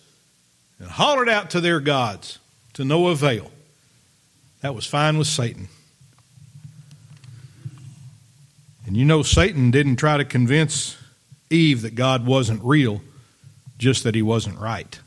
and 0.80 0.88
hollered 0.88 1.30
out 1.30 1.50
to 1.52 1.62
their 1.62 1.80
gods 1.80 2.38
to 2.74 2.86
no 2.86 3.08
avail 3.08 3.52
that 4.62 4.76
was 4.76 4.86
fine 4.86 5.18
with 5.18 5.28
Satan. 5.28 5.68
And 8.86 8.98
you 8.98 9.06
know, 9.06 9.24
Satan 9.24 9.72
didn't 9.72 9.98
try 9.98 10.18
to 10.18 10.26
convince 10.26 10.98
Eve 11.50 11.82
that 11.82 11.96
God 11.96 12.26
wasn't 12.26 12.64
real, 12.64 13.02
just 13.78 14.04
that 14.04 14.16
he 14.16 14.22
wasn't 14.22 14.60
right. 14.60 15.00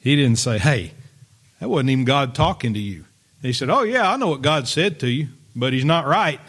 He 0.00 0.16
didn't 0.16 0.38
say, 0.38 0.58
hey, 0.58 0.92
that 1.60 1.68
wasn't 1.68 1.90
even 1.90 2.04
God 2.04 2.34
talking 2.34 2.74
to 2.74 2.80
you. 2.80 3.04
He 3.40 3.52
said, 3.52 3.70
oh, 3.70 3.82
yeah, 3.82 4.10
I 4.10 4.16
know 4.16 4.28
what 4.28 4.42
God 4.42 4.66
said 4.66 5.00
to 5.00 5.08
you, 5.08 5.28
but 5.54 5.72
he's 5.72 5.84
not 5.84 6.06
right. 6.06 6.40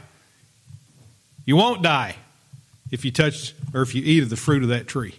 You 1.45 1.55
won't 1.55 1.81
die 1.83 2.15
if 2.91 3.03
you 3.05 3.11
touch 3.11 3.53
or 3.73 3.81
if 3.81 3.93
you 3.93 4.01
eat 4.03 4.23
of 4.23 4.29
the 4.29 4.37
fruit 4.37 4.63
of 4.63 4.69
that 4.69 4.87
tree. 4.87 5.15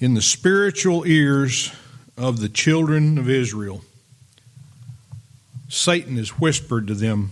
In 0.00 0.14
the 0.14 0.22
spiritual 0.22 1.06
ears 1.06 1.72
of 2.16 2.40
the 2.40 2.48
children 2.48 3.18
of 3.18 3.28
Israel, 3.28 3.82
Satan 5.68 6.16
has 6.16 6.30
whispered 6.30 6.86
to 6.86 6.94
them, 6.94 7.30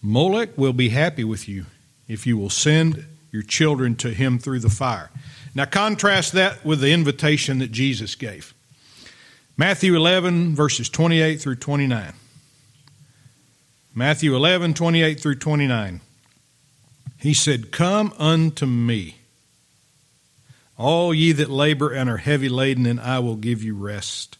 Molech 0.00 0.56
will 0.56 0.72
be 0.72 0.88
happy 0.88 1.24
with 1.24 1.48
you 1.48 1.66
if 2.08 2.26
you 2.26 2.36
will 2.36 2.50
send 2.50 3.04
your 3.30 3.42
children 3.42 3.94
to 3.96 4.10
him 4.10 4.38
through 4.38 4.60
the 4.60 4.70
fire. 4.70 5.10
Now, 5.54 5.64
contrast 5.66 6.32
that 6.32 6.64
with 6.64 6.80
the 6.80 6.92
invitation 6.92 7.58
that 7.58 7.72
Jesus 7.72 8.14
gave. 8.14 8.54
Matthew 9.56 9.94
11, 9.94 10.54
verses 10.54 10.88
28 10.88 11.40
through 11.40 11.56
29. 11.56 12.14
Matthew 13.94 14.34
11, 14.34 14.74
28 14.74 15.20
through 15.20 15.34
29. 15.36 16.00
He 17.18 17.34
said, 17.34 17.70
Come 17.70 18.14
unto 18.18 18.66
me 18.66 19.16
all 20.82 21.14
ye 21.14 21.32
that 21.32 21.50
labor 21.50 21.90
and 21.90 22.10
are 22.10 22.18
heavy 22.18 22.48
laden, 22.48 22.86
and 22.86 23.00
I 23.00 23.20
will 23.20 23.36
give 23.36 23.62
you 23.62 23.74
rest. 23.74 24.36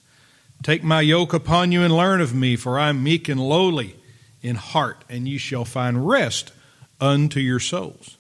Take 0.63 0.83
my 0.83 1.01
yoke 1.01 1.33
upon 1.33 1.73
you 1.73 1.83
and 1.83 1.97
learn 1.97 2.21
of 2.21 2.35
me, 2.35 2.57
for 2.57 2.79
I 2.79 2.89
am 2.89 3.03
meek 3.03 3.29
and 3.29 3.41
lowly 3.41 3.97
in 4.43 4.57
heart, 4.57 5.05
and 5.09 5.29
ye 5.29 5.39
shall 5.39 5.65
find 5.65 6.07
rest 6.09 6.53
unto 7.01 7.41
your 7.41 7.61
souls. 7.61 8.17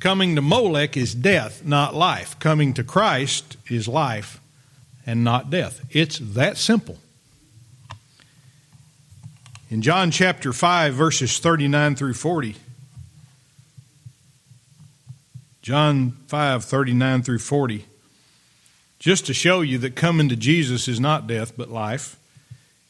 Coming 0.00 0.36
to 0.36 0.42
Molech 0.42 0.96
is 0.96 1.14
death, 1.14 1.64
not 1.64 1.94
life. 1.94 2.38
Coming 2.38 2.74
to 2.74 2.84
Christ 2.84 3.56
is 3.68 3.88
life 3.88 4.40
and 5.06 5.24
not 5.24 5.50
death. 5.50 5.80
It's 5.90 6.18
that 6.18 6.58
simple. 6.58 6.98
In 9.70 9.82
John 9.82 10.10
chapter 10.10 10.52
5, 10.52 10.94
verses 10.94 11.38
39 11.38 11.96
through 11.96 12.14
40, 12.14 12.56
John 15.66 16.12
5 16.28 16.64
39 16.64 17.24
through 17.24 17.40
40. 17.40 17.86
Just 19.00 19.26
to 19.26 19.34
show 19.34 19.62
you 19.62 19.78
that 19.78 19.96
coming 19.96 20.28
to 20.28 20.36
Jesus 20.36 20.86
is 20.86 21.00
not 21.00 21.26
death 21.26 21.56
but 21.56 21.72
life. 21.72 22.20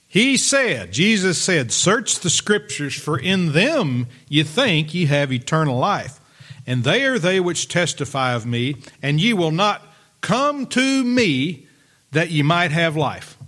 He 0.06 0.36
said, 0.36 0.92
Jesus 0.92 1.40
said, 1.40 1.72
Search 1.72 2.18
the 2.18 2.28
scriptures, 2.28 2.94
for 2.94 3.18
in 3.18 3.52
them 3.52 4.08
ye 4.28 4.42
think 4.42 4.92
ye 4.92 5.06
have 5.06 5.32
eternal 5.32 5.78
life. 5.78 6.20
And 6.66 6.84
they 6.84 7.06
are 7.06 7.18
they 7.18 7.40
which 7.40 7.68
testify 7.68 8.34
of 8.34 8.44
me, 8.44 8.76
and 9.00 9.22
ye 9.22 9.32
will 9.32 9.52
not 9.52 9.82
come 10.20 10.66
to 10.66 11.02
me 11.02 11.66
that 12.12 12.30
ye 12.30 12.42
might 12.42 12.72
have 12.72 12.94
life. 12.94 13.38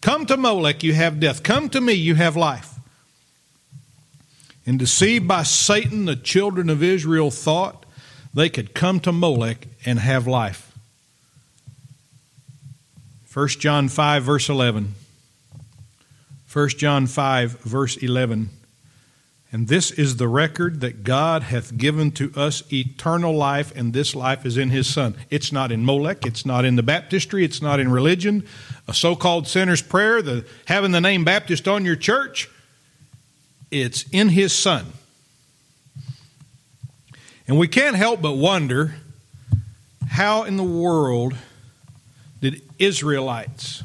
Come 0.00 0.24
to 0.24 0.38
Molech, 0.38 0.82
you 0.82 0.94
have 0.94 1.20
death. 1.20 1.42
Come 1.42 1.68
to 1.68 1.82
me, 1.82 1.92
you 1.92 2.14
have 2.14 2.36
life. 2.36 2.69
And 4.66 4.78
deceived 4.78 5.26
by 5.26 5.42
Satan, 5.42 6.04
the 6.04 6.16
children 6.16 6.68
of 6.68 6.82
Israel 6.82 7.30
thought 7.30 7.86
they 8.34 8.48
could 8.48 8.74
come 8.74 9.00
to 9.00 9.12
Molech 9.12 9.66
and 9.84 9.98
have 9.98 10.26
life. 10.26 10.72
1 13.32 13.48
John 13.48 13.88
5, 13.88 14.22
verse 14.22 14.48
11. 14.48 14.94
1 16.52 16.68
John 16.70 17.06
5, 17.06 17.60
verse 17.60 17.96
11. 17.96 18.50
And 19.52 19.66
this 19.66 19.90
is 19.90 20.16
the 20.16 20.28
record 20.28 20.80
that 20.80 21.02
God 21.02 21.42
hath 21.44 21.76
given 21.76 22.12
to 22.12 22.32
us 22.36 22.62
eternal 22.72 23.34
life, 23.34 23.74
and 23.74 23.92
this 23.92 24.14
life 24.14 24.46
is 24.46 24.56
in 24.56 24.70
His 24.70 24.86
Son. 24.86 25.16
It's 25.28 25.50
not 25.50 25.72
in 25.72 25.84
Molech, 25.84 26.24
it's 26.24 26.46
not 26.46 26.64
in 26.64 26.76
the 26.76 26.82
baptistry, 26.84 27.44
it's 27.44 27.60
not 27.60 27.80
in 27.80 27.90
religion, 27.90 28.46
a 28.86 28.94
so 28.94 29.16
called 29.16 29.48
sinner's 29.48 29.82
prayer, 29.82 30.22
the 30.22 30.44
having 30.66 30.92
the 30.92 31.00
name 31.00 31.24
Baptist 31.24 31.66
on 31.66 31.84
your 31.84 31.96
church 31.96 32.48
it's 33.70 34.04
in 34.10 34.28
his 34.28 34.52
son. 34.52 34.86
And 37.46 37.58
we 37.58 37.68
can't 37.68 37.96
help 37.96 38.22
but 38.22 38.36
wonder 38.36 38.94
how 40.08 40.44
in 40.44 40.56
the 40.56 40.62
world 40.62 41.34
did 42.40 42.62
Israelites, 42.78 43.82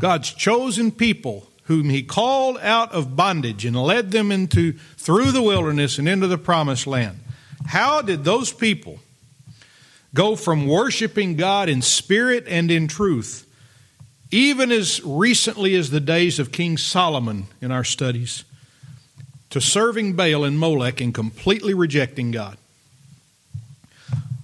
God's 0.00 0.30
chosen 0.30 0.90
people, 0.90 1.48
whom 1.64 1.90
he 1.90 2.02
called 2.02 2.58
out 2.58 2.92
of 2.92 3.14
bondage 3.14 3.64
and 3.64 3.76
led 3.76 4.10
them 4.10 4.32
into 4.32 4.72
through 4.96 5.32
the 5.32 5.42
wilderness 5.42 5.98
and 5.98 6.08
into 6.08 6.26
the 6.26 6.38
promised 6.38 6.86
land. 6.86 7.18
How 7.66 8.02
did 8.02 8.24
those 8.24 8.52
people 8.52 8.98
go 10.14 10.36
from 10.36 10.66
worshiping 10.66 11.36
God 11.36 11.68
in 11.68 11.82
spirit 11.82 12.44
and 12.48 12.70
in 12.70 12.88
truth, 12.88 13.46
even 14.30 14.72
as 14.72 15.00
recently 15.04 15.74
as 15.74 15.90
the 15.90 16.00
days 16.00 16.38
of 16.38 16.52
King 16.52 16.76
Solomon 16.76 17.46
in 17.60 17.70
our 17.70 17.84
studies, 17.84 18.44
to 19.52 19.60
serving 19.60 20.14
Baal 20.14 20.44
and 20.44 20.58
Molech 20.58 21.00
and 21.00 21.14
completely 21.14 21.74
rejecting 21.74 22.30
God? 22.30 22.56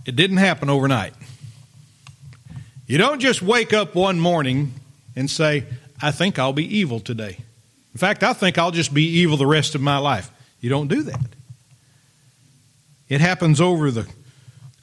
It 0.07 0.17
didn't 0.17 0.37
happen 0.37 0.71
overnight. 0.71 1.15
You 2.87 2.99
don't 2.99 3.19
just 3.19 3.43
wake 3.43 3.73
up 3.73 3.95
one 3.95 4.21
morning 4.21 4.73
and 5.17 5.31
say, 5.31 5.65
I 6.01 6.11
think 6.11 6.39
I'll 6.39 6.53
be 6.53 6.79
evil 6.79 7.01
today. 7.01 7.39
In 7.95 7.99
fact, 7.99 8.23
I 8.23 8.33
think 8.33 8.59
I'll 8.59 8.71
just 8.71 8.95
be 8.95 9.05
evil 9.05 9.37
the 9.37 9.47
rest 9.47 9.75
of 9.75 9.81
my 9.81 9.99
life. 9.99 10.31
You 10.61 10.71
don't 10.71 10.89
do 10.89 11.03
that. 11.03 11.27
It 13.09 13.21
happens 13.23 13.61
over 13.61 13.91
the 13.91 14.07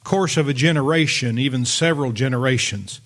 course 0.02 0.36
of 0.36 0.48
a 0.48 0.54
generation, 0.54 1.38
even 1.38 1.64
several 1.64 2.10
generations. 2.12 3.00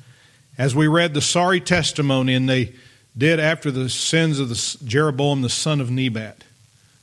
As 0.56 0.74
we 0.74 0.86
read 0.88 1.12
the 1.12 1.20
sorry 1.20 1.60
testimony, 1.60 2.34
and 2.34 2.48
they 2.48 2.72
did 3.16 3.40
after 3.40 3.70
the 3.70 3.90
sins 3.90 4.38
of 4.38 4.48
the, 4.48 4.78
Jeroboam 4.84 5.42
the 5.42 5.48
son 5.50 5.80
of 5.80 5.90
Nebat. 5.90 6.44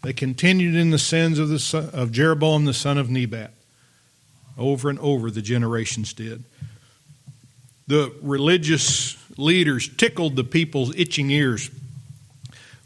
They 0.04 0.14
continued 0.14 0.76
in 0.76 0.92
the 0.92 1.00
sins 1.00 1.40
of, 1.40 1.50
the, 1.50 1.90
of 1.94 2.12
Jeroboam 2.12 2.66
the 2.66 2.74
son 2.74 2.98
of 2.98 3.10
Nebat. 3.10 3.52
Over 4.58 4.90
and 4.90 5.00
over, 5.00 5.30
the 5.30 5.42
generations 5.42 6.14
did. 6.14 6.44
The 7.88 8.14
religious 8.22 9.18
leaders 9.38 9.90
tickled 9.96 10.36
the 10.36 10.44
people's 10.44 10.96
itching 10.96 11.30
ears 11.30 11.70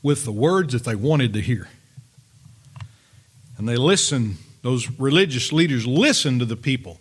with 0.03 0.25
the 0.25 0.31
words 0.31 0.73
that 0.73 0.83
they 0.83 0.95
wanted 0.95 1.33
to 1.33 1.41
hear. 1.41 1.69
And 3.57 3.67
they 3.69 3.77
listened, 3.77 4.37
those 4.63 4.89
religious 4.99 5.53
leaders 5.53 5.85
listened 5.85 6.39
to 6.39 6.45
the 6.45 6.55
people, 6.55 6.99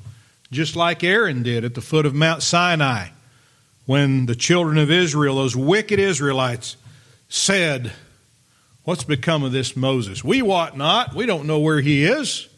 just 0.53 0.77
like 0.77 1.03
Aaron 1.03 1.43
did 1.43 1.65
at 1.65 1.75
the 1.75 1.81
foot 1.81 2.07
of 2.07 2.15
Mount 2.15 2.43
Sinai 2.43 3.09
when 3.87 4.27
the 4.27 4.37
children 4.37 4.79
of 4.79 4.91
Israel, 4.91 5.37
those 5.37 5.57
wicked 5.57 5.99
Israelites, 5.99 6.77
said, 7.29 7.93
What's 8.85 9.05
become 9.05 9.43
of 9.43 9.53
this 9.53 9.77
Moses? 9.77 10.25
We 10.25 10.43
wot 10.43 10.77
not. 10.77 11.15
We 11.15 11.27
don't 11.27 11.47
know 11.47 11.59
where 11.59 11.81
he 11.81 12.05
is. 12.05 12.49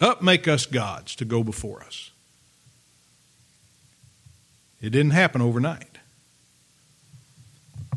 Up, 0.00 0.22
make 0.22 0.48
us 0.48 0.66
gods 0.66 1.14
to 1.16 1.24
go 1.24 1.44
before 1.44 1.82
us. 1.82 2.10
It 4.80 4.90
didn't 4.90 5.12
happen 5.12 5.42
overnight. 5.42 5.98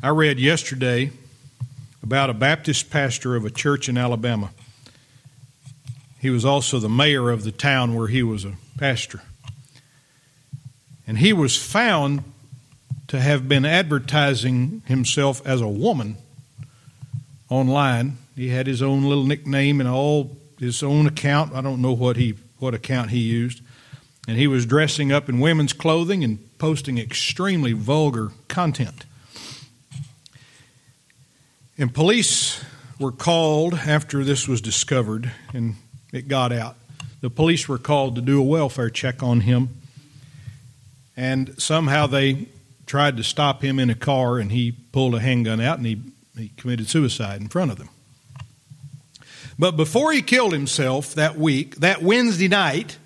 I 0.02 0.10
read 0.10 0.38
yesterday 0.38 1.12
about 2.04 2.30
a 2.30 2.34
Baptist 2.34 2.89
pastor 2.89 3.38
of 3.38 3.46
a 3.46 3.50
church 3.50 3.88
in 3.88 3.98
Alabama. 3.98 4.52
He 6.20 6.30
was 6.30 6.44
also 6.44 6.80
the 6.80 6.89
mayor 6.89 7.30
of 7.30 7.44
the 7.46 7.54
town 7.54 7.96
where 7.96 8.08
he 8.08 8.22
was 8.22 8.44
a 8.44 8.54
pastor. 8.78 9.22
And 11.08 11.18
he 11.18 11.32
was 11.32 11.56
found 11.56 12.24
to 13.08 13.20
have 13.20 13.48
been 13.48 13.66
advertising 13.66 14.84
himself 14.86 15.46
as 15.46 15.62
a 15.62 15.68
woman 15.68 16.18
online. 17.54 18.18
He 18.36 18.49
had 18.49 18.68
his 18.68 18.82
own 18.82 19.04
little 19.04 19.26
nickname 19.26 19.80
and 19.80 19.88
all 19.88 20.36
his 20.60 20.82
own 20.82 21.06
account. 21.08 21.54
I 21.54 21.62
don't 21.62 21.82
know 21.82 21.93
what 21.93 22.18
he 22.18 22.36
what 22.60 22.74
account 22.74 23.12
he 23.12 23.20
used. 23.20 23.62
And 24.28 24.38
he 24.38 24.47
was 24.47 24.66
dressing 24.66 25.12
up 25.12 25.28
in 25.28 25.39
women's 25.39 25.74
clothing 25.74 26.24
and 26.24 26.39
posting 26.58 26.97
extremely 26.97 27.74
vulgar 27.74 28.32
content. 28.47 29.06
And 31.78 31.93
police 31.93 32.64
were 32.99 33.12
called 33.12 33.74
after 33.74 34.24
this 34.24 34.47
was 34.47 34.62
discovered 34.62 35.32
and 35.54 35.76
it 36.14 36.28
got 36.28 36.51
out. 36.51 36.78
The 37.22 37.30
police 37.30 37.68
were 37.68 37.78
called 37.78 38.16
to 38.16 38.22
do 38.22 38.39
a 38.39 38.43
welfare 38.43 38.89
check 38.89 39.22
on 39.22 39.41
him. 39.41 39.70
And 41.18 41.62
somehow 41.62 42.08
they 42.08 42.47
tried 42.86 43.18
to 43.18 43.24
stop 43.24 43.64
him 43.64 43.80
in 43.80 43.89
a 43.89 43.95
car 43.95 44.39
and 44.39 44.51
he 44.51 44.72
pulled 44.72 45.16
a 45.16 45.20
handgun 45.20 45.60
out 45.60 45.78
and 45.78 45.88
he, 45.88 46.01
he 46.38 46.50
committed 46.58 46.88
suicide 46.88 47.42
in 47.42 47.48
front 47.48 47.72
of 47.72 47.78
them. 47.78 47.90
But 49.58 49.78
before 49.78 50.12
he 50.12 50.22
killed 50.22 50.54
himself 50.54 51.14
that 51.14 51.38
week, 51.38 51.76
that 51.78 52.02
Wednesday 52.02 52.48
night, 52.48 52.98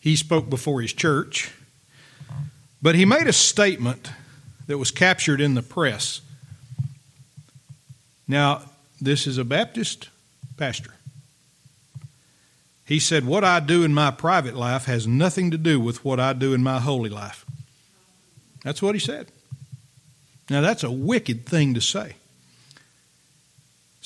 he 0.00 0.16
spoke 0.16 0.48
before 0.48 0.80
his 0.80 0.92
church 0.92 1.50
but 2.84 2.94
he 2.94 3.06
made 3.06 3.26
a 3.26 3.32
statement 3.32 4.10
that 4.66 4.76
was 4.76 4.90
captured 4.90 5.40
in 5.40 5.54
the 5.54 5.62
press. 5.62 6.20
Now, 8.28 8.60
this 9.00 9.26
is 9.26 9.38
a 9.38 9.44
Baptist 9.44 10.10
pastor. 10.58 10.92
He 12.84 12.98
said, 12.98 13.24
What 13.24 13.42
I 13.42 13.60
do 13.60 13.84
in 13.84 13.94
my 13.94 14.10
private 14.10 14.54
life 14.54 14.84
has 14.84 15.06
nothing 15.06 15.50
to 15.50 15.56
do 15.56 15.80
with 15.80 16.04
what 16.04 16.20
I 16.20 16.34
do 16.34 16.52
in 16.52 16.62
my 16.62 16.78
holy 16.78 17.08
life. 17.08 17.46
That's 18.64 18.82
what 18.82 18.94
he 18.94 18.98
said. 18.98 19.28
Now, 20.50 20.60
that's 20.60 20.84
a 20.84 20.90
wicked 20.90 21.46
thing 21.46 21.72
to 21.72 21.80
say. 21.80 22.16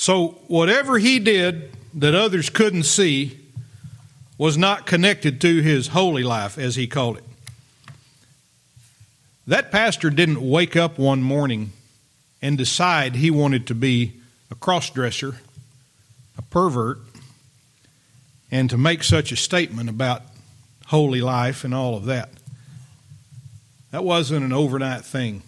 So, 0.01 0.39
whatever 0.47 0.99
he 0.99 1.19
did 1.19 1.73
that 1.95 2.15
others 2.15 2.51
couldn't 2.51 2.85
see 2.85 3.37
was 4.39 4.57
not 4.57 4.87
connected 4.87 5.41
to 5.41 5.61
his 5.61 5.89
holy 5.89 6.23
life, 6.23 6.57
as 6.57 6.77
he 6.77 6.87
called 6.87 7.19
it. 7.19 7.25
That 9.49 9.73
pastor 9.73 10.11
didn't 10.11 10.41
wake 10.41 10.77
up 10.77 11.01
one 11.01 11.21
morning 11.21 11.73
and 12.41 12.57
decide 12.57 13.17
he 13.17 13.33
wanted 13.33 13.67
to 13.67 13.75
be 13.75 14.13
a 14.53 14.55
crossdresser, 14.55 15.35
a 16.39 16.43
pervert, 16.43 17.01
and 18.53 18.71
to 18.71 18.79
make 18.79 19.03
such 19.03 19.33
a 19.33 19.37
statement 19.37 19.91
about 19.91 20.23
holy 20.87 21.21
life 21.21 21.65
and 21.65 21.75
all 21.75 21.97
of 21.97 22.05
that. 22.05 22.31
That 23.91 24.05
wasn't 24.05 24.45
an 24.45 24.53
overnight 24.53 25.05
thing. 25.05 25.43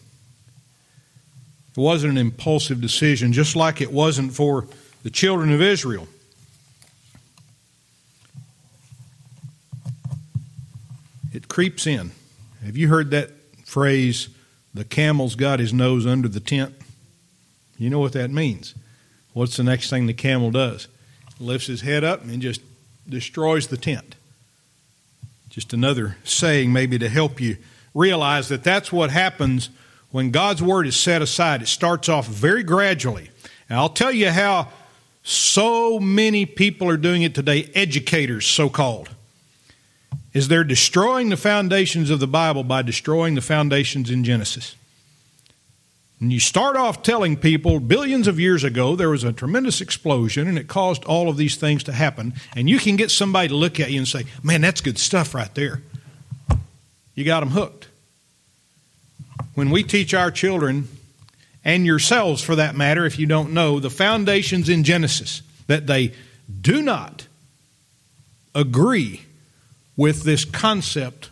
It 1.76 1.80
wasn't 1.80 2.12
an 2.12 2.18
impulsive 2.18 2.80
decision, 2.80 3.32
just 3.32 3.54
like 3.54 3.80
it 3.80 3.92
wasn't 3.92 4.32
for 4.34 4.66
the 5.02 5.10
children 5.10 5.52
of 5.52 5.62
Israel. 5.62 6.08
It 11.32 11.48
creeps 11.48 11.86
in. 11.86 12.10
Have 12.64 12.76
you 12.76 12.88
heard 12.88 13.10
that 13.12 13.30
phrase, 13.64 14.28
the 14.74 14.84
camel's 14.84 15.36
got 15.36 15.60
his 15.60 15.72
nose 15.72 16.06
under 16.06 16.28
the 16.28 16.40
tent. 16.40 16.74
You 17.78 17.88
know 17.88 18.00
what 18.00 18.12
that 18.12 18.30
means. 18.30 18.74
What's 19.32 19.56
the 19.56 19.62
next 19.62 19.90
thing 19.90 20.06
the 20.06 20.12
camel 20.12 20.50
does? 20.50 20.88
Lifts 21.38 21.68
his 21.68 21.80
head 21.82 22.04
up 22.04 22.24
and 22.24 22.42
just 22.42 22.60
destroys 23.08 23.68
the 23.68 23.76
tent. 23.76 24.16
Just 25.48 25.72
another 25.72 26.16
saying, 26.24 26.72
maybe 26.72 26.98
to 26.98 27.08
help 27.08 27.40
you 27.40 27.56
realize 27.94 28.48
that 28.48 28.64
that's 28.64 28.92
what 28.92 29.10
happens 29.10 29.70
when 30.10 30.30
God's 30.30 30.62
word 30.62 30.86
is 30.86 30.96
set 30.96 31.22
aside. 31.22 31.62
It 31.62 31.68
starts 31.68 32.08
off 32.08 32.26
very 32.26 32.62
gradually. 32.62 33.30
And 33.68 33.78
I'll 33.78 33.88
tell 33.88 34.12
you 34.12 34.30
how 34.30 34.68
so 35.22 36.00
many 36.00 36.46
people 36.46 36.88
are 36.88 36.96
doing 36.96 37.22
it 37.22 37.34
today, 37.34 37.70
educators, 37.74 38.46
so 38.46 38.68
called 38.68 39.10
is 40.32 40.48
they're 40.48 40.64
destroying 40.64 41.28
the 41.28 41.36
foundations 41.36 42.10
of 42.10 42.20
the 42.20 42.26
Bible 42.26 42.62
by 42.62 42.82
destroying 42.82 43.34
the 43.34 43.40
foundations 43.40 44.10
in 44.10 44.22
Genesis. 44.22 44.76
And 46.20 46.32
you 46.32 46.38
start 46.38 46.76
off 46.76 47.02
telling 47.02 47.36
people 47.36 47.80
billions 47.80 48.28
of 48.28 48.38
years 48.38 48.62
ago 48.62 48.94
there 48.94 49.08
was 49.08 49.24
a 49.24 49.32
tremendous 49.32 49.80
explosion 49.80 50.46
and 50.46 50.58
it 50.58 50.68
caused 50.68 51.04
all 51.04 51.28
of 51.28 51.36
these 51.36 51.56
things 51.56 51.82
to 51.84 51.92
happen. 51.92 52.34
And 52.54 52.68
you 52.68 52.78
can 52.78 52.96
get 52.96 53.10
somebody 53.10 53.48
to 53.48 53.54
look 53.54 53.80
at 53.80 53.90
you 53.90 53.98
and 53.98 54.06
say, 54.06 54.24
man, 54.42 54.60
that's 54.60 54.80
good 54.80 54.98
stuff 54.98 55.34
right 55.34 55.52
there. 55.54 55.82
You 57.14 57.24
got 57.24 57.40
them 57.40 57.50
hooked. 57.50 57.88
When 59.60 59.68
we 59.68 59.82
teach 59.82 60.14
our 60.14 60.30
children, 60.30 60.88
and 61.66 61.84
yourselves 61.84 62.42
for 62.42 62.56
that 62.56 62.74
matter, 62.74 63.04
if 63.04 63.18
you 63.18 63.26
don't 63.26 63.52
know, 63.52 63.78
the 63.78 63.90
foundations 63.90 64.70
in 64.70 64.84
Genesis, 64.84 65.42
that 65.66 65.86
they 65.86 66.14
do 66.62 66.80
not 66.80 67.26
agree 68.54 69.26
with 69.98 70.22
this 70.22 70.46
concept 70.46 71.28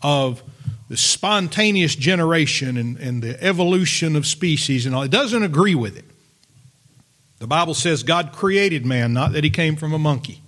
of 0.00 0.44
the 0.88 0.96
spontaneous 0.96 1.96
generation 1.96 2.76
and, 2.76 2.98
and 2.98 3.20
the 3.20 3.42
evolution 3.42 4.14
of 4.14 4.28
species 4.28 4.86
and 4.86 4.94
all. 4.94 5.02
It 5.02 5.10
doesn't 5.10 5.42
agree 5.42 5.74
with 5.74 5.98
it. 5.98 6.04
The 7.40 7.48
Bible 7.48 7.74
says 7.74 8.04
God 8.04 8.30
created 8.30 8.86
man, 8.86 9.12
not 9.12 9.32
that 9.32 9.42
he 9.42 9.50
came 9.50 9.74
from 9.74 9.92
a 9.92 9.98
monkey. 9.98 10.40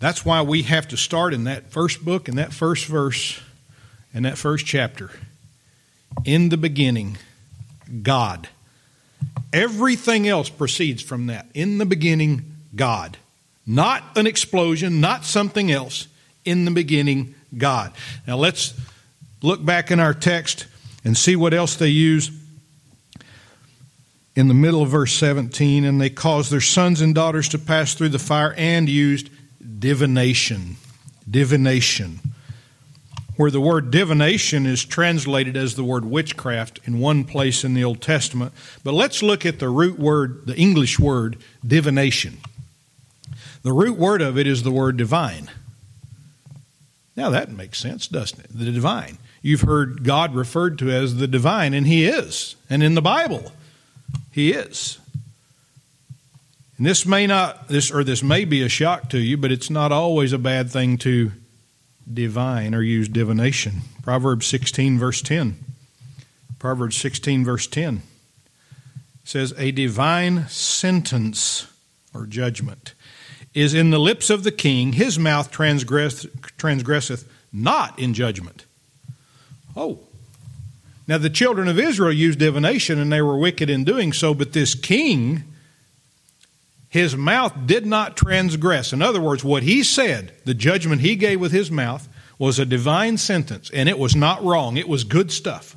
That's 0.00 0.24
why 0.24 0.40
we 0.40 0.62
have 0.62 0.88
to 0.88 0.96
start 0.96 1.34
in 1.34 1.44
that 1.44 1.70
first 1.70 2.02
book 2.02 2.28
and 2.28 2.38
that 2.38 2.54
first 2.54 2.86
verse 2.86 3.42
and 4.14 4.24
that 4.24 4.38
first 4.38 4.64
chapter. 4.64 5.10
In 6.24 6.48
the 6.48 6.56
beginning, 6.56 7.18
God. 8.02 8.48
Everything 9.52 10.28
else 10.28 10.48
proceeds 10.48 11.02
from 11.02 11.26
that. 11.26 11.46
In 11.52 11.78
the 11.78 11.86
beginning, 11.86 12.54
God. 12.74 13.16
Not 13.66 14.16
an 14.16 14.26
explosion, 14.26 15.00
not 15.00 15.24
something 15.24 15.70
else. 15.70 16.06
In 16.44 16.64
the 16.64 16.70
beginning, 16.70 17.34
God. 17.56 17.92
Now 18.26 18.36
let's 18.36 18.74
look 19.42 19.64
back 19.64 19.90
in 19.90 20.00
our 20.00 20.14
text 20.14 20.66
And 21.06 21.16
see 21.18 21.36
what 21.36 21.52
else 21.52 21.76
they 21.76 21.88
use 21.88 22.30
in 24.34 24.48
the 24.48 24.54
middle 24.54 24.82
of 24.82 24.88
verse 24.88 25.12
17. 25.12 25.84
And 25.84 26.00
they 26.00 26.08
caused 26.08 26.50
their 26.50 26.62
sons 26.62 27.02
and 27.02 27.14
daughters 27.14 27.48
to 27.50 27.58
pass 27.58 27.94
through 27.94 28.08
the 28.08 28.18
fire 28.18 28.54
and 28.56 28.88
used 28.88 29.28
divination. 29.78 30.76
Divination. 31.30 32.20
Where 33.36 33.50
the 33.50 33.60
word 33.60 33.90
divination 33.90 34.64
is 34.64 34.84
translated 34.84 35.56
as 35.56 35.74
the 35.74 35.84
word 35.84 36.04
witchcraft 36.04 36.80
in 36.84 37.00
one 37.00 37.24
place 37.24 37.64
in 37.64 37.74
the 37.74 37.82
Old 37.82 38.00
Testament. 38.00 38.52
But 38.84 38.94
let's 38.94 39.22
look 39.22 39.44
at 39.44 39.58
the 39.58 39.68
root 39.68 39.98
word, 39.98 40.46
the 40.46 40.56
English 40.56 40.98
word, 40.98 41.36
divination. 41.66 42.38
The 43.62 43.72
root 43.72 43.98
word 43.98 44.22
of 44.22 44.38
it 44.38 44.46
is 44.46 44.62
the 44.62 44.70
word 44.70 44.96
divine. 44.96 45.50
Now 47.16 47.30
that 47.30 47.50
makes 47.50 47.78
sense, 47.78 48.06
doesn't 48.06 48.40
it? 48.40 48.50
The 48.56 48.70
divine. 48.70 49.18
You've 49.42 49.62
heard 49.62 50.04
God 50.04 50.34
referred 50.34 50.78
to 50.78 50.90
as 50.90 51.16
the 51.16 51.26
divine, 51.26 51.74
and 51.74 51.86
He 51.86 52.06
is. 52.06 52.56
And 52.70 52.82
in 52.82 52.94
the 52.94 53.02
Bible, 53.02 53.52
He 54.30 54.52
is. 54.52 54.98
And 56.76 56.86
this 56.86 57.06
may 57.06 57.26
not 57.26 57.68
this 57.68 57.90
or 57.90 58.02
this 58.04 58.22
may 58.22 58.44
be 58.44 58.62
a 58.62 58.68
shock 58.68 59.10
to 59.10 59.18
you, 59.18 59.36
but 59.36 59.52
it's 59.52 59.70
not 59.70 59.92
always 59.92 60.32
a 60.32 60.38
bad 60.38 60.70
thing 60.70 60.98
to 60.98 61.32
divine 62.12 62.74
or 62.74 62.82
use 62.82 63.08
divination. 63.08 63.82
Proverbs 64.02 64.46
16 64.46 64.98
verse 64.98 65.22
10. 65.22 65.56
Proverbs 66.58 66.96
16 66.96 67.44
verse 67.44 67.66
10 67.66 68.02
says 69.24 69.54
a 69.56 69.70
divine 69.70 70.46
sentence 70.48 71.66
or 72.12 72.26
judgment 72.26 72.94
is 73.54 73.72
in 73.72 73.90
the 73.90 73.98
lips 73.98 74.30
of 74.30 74.42
the 74.42 74.52
king, 74.52 74.94
his 74.94 75.18
mouth 75.18 75.50
transgress, 75.50 76.26
transgresseth 76.58 77.28
not 77.52 77.98
in 77.98 78.12
judgment. 78.12 78.66
Oh. 79.76 80.00
Now 81.06 81.18
the 81.18 81.30
children 81.30 81.68
of 81.68 81.78
Israel 81.78 82.12
used 82.12 82.38
divination 82.38 82.98
and 82.98 83.12
they 83.12 83.22
were 83.22 83.36
wicked 83.36 83.70
in 83.70 83.84
doing 83.84 84.12
so, 84.12 84.34
but 84.34 84.52
this 84.52 84.74
king, 84.74 85.44
his 86.94 87.16
mouth 87.16 87.66
did 87.66 87.84
not 87.84 88.16
transgress. 88.16 88.92
In 88.92 89.02
other 89.02 89.20
words, 89.20 89.42
what 89.42 89.64
he 89.64 89.82
said, 89.82 90.30
the 90.44 90.54
judgment 90.54 91.00
he 91.00 91.16
gave 91.16 91.40
with 91.40 91.50
his 91.50 91.68
mouth, 91.68 92.08
was 92.38 92.60
a 92.60 92.64
divine 92.64 93.18
sentence, 93.18 93.68
and 93.70 93.88
it 93.88 93.98
was 93.98 94.14
not 94.14 94.44
wrong. 94.44 94.76
It 94.76 94.88
was 94.88 95.02
good 95.02 95.32
stuff. 95.32 95.74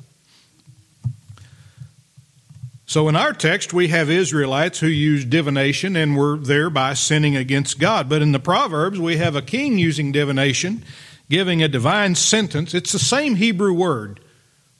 So 2.86 3.08
in 3.08 3.16
our 3.16 3.32
text, 3.32 3.72
we 3.72 3.88
have 3.88 4.08
Israelites 4.08 4.78
who 4.78 4.86
used 4.86 5.28
divination 5.28 5.96
and 5.96 6.16
were 6.16 6.36
thereby 6.36 6.94
sinning 6.94 7.34
against 7.34 7.80
God. 7.80 8.08
But 8.08 8.22
in 8.22 8.30
the 8.30 8.38
Proverbs, 8.38 9.00
we 9.00 9.16
have 9.16 9.34
a 9.34 9.42
king 9.42 9.76
using 9.76 10.12
divination, 10.12 10.84
giving 11.28 11.64
a 11.64 11.68
divine 11.68 12.14
sentence. 12.14 12.74
It's 12.74 12.92
the 12.92 13.00
same 13.00 13.34
Hebrew 13.34 13.72
word 13.72 14.20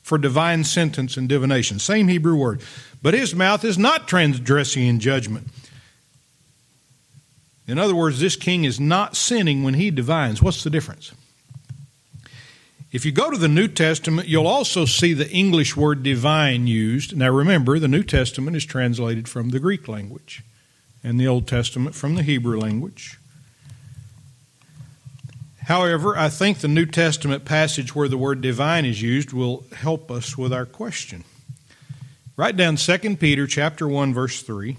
for 0.03 0.18
divine 0.18 0.62
sentence 0.62 1.16
and 1.16 1.28
divination, 1.28 1.80
same 1.80 2.07
Hebrew 2.07 2.36
word. 2.36 2.62
But 3.03 3.14
his 3.14 3.34
mouth 3.34 3.64
is 3.64 3.76
not 3.76 4.07
transgressing 4.07 4.86
in 4.86 5.01
judgment. 5.01 5.49
In 7.69 7.79
other 7.79 7.95
words, 7.95 8.19
this 8.19 8.35
king 8.35 8.64
is 8.64 8.81
not 8.81 9.14
sinning 9.14 9.62
when 9.62 9.75
he 9.75 9.91
divines. 9.91 10.43
What's 10.43 10.64
the 10.64 10.71
difference? 10.71 11.12
If 12.91 13.05
you 13.05 13.12
go 13.12 13.31
to 13.31 13.37
the 13.37 13.49
New 13.49 13.69
Testament, 13.69 14.29
you'll 14.29 14.47
also 14.47 14.87
see 14.87 15.12
the 15.12 15.31
English 15.31 15.77
word 15.77 16.03
divine 16.03 16.66
used. 16.66 17.14
Now 17.14 17.29
remember, 17.29 17.79
the 17.79 17.87
New 17.87 18.03
Testament 18.03 18.57
is 18.57 18.64
translated 18.64 19.29
from 19.29 19.51
the 19.51 19.61
Greek 19.61 19.87
language, 19.87 20.43
and 21.05 21.21
the 21.21 21.29
Old 21.29 21.47
Testament 21.47 21.95
from 21.95 22.14
the 22.14 22.23
Hebrew 22.23 22.59
language. 22.59 23.19
However, 25.64 26.16
I 26.16 26.31
think 26.31 26.59
the 26.59 26.69
New 26.69 26.87
Testament 26.87 27.45
passage 27.45 27.95
where 27.95 28.09
the 28.09 28.16
word 28.16 28.41
divine 28.41 28.87
is 28.87 29.03
used 29.03 29.35
will 29.35 29.66
help 29.77 30.11
us 30.11 30.39
with 30.39 30.51
our 30.51 30.64
question. 30.64 31.25
Write 32.39 32.57
down 32.57 32.77
2 32.77 33.16
Peter 33.16 33.47
chapter 33.47 33.87
1 33.87 34.14
verse 34.14 34.41
3. 34.41 34.79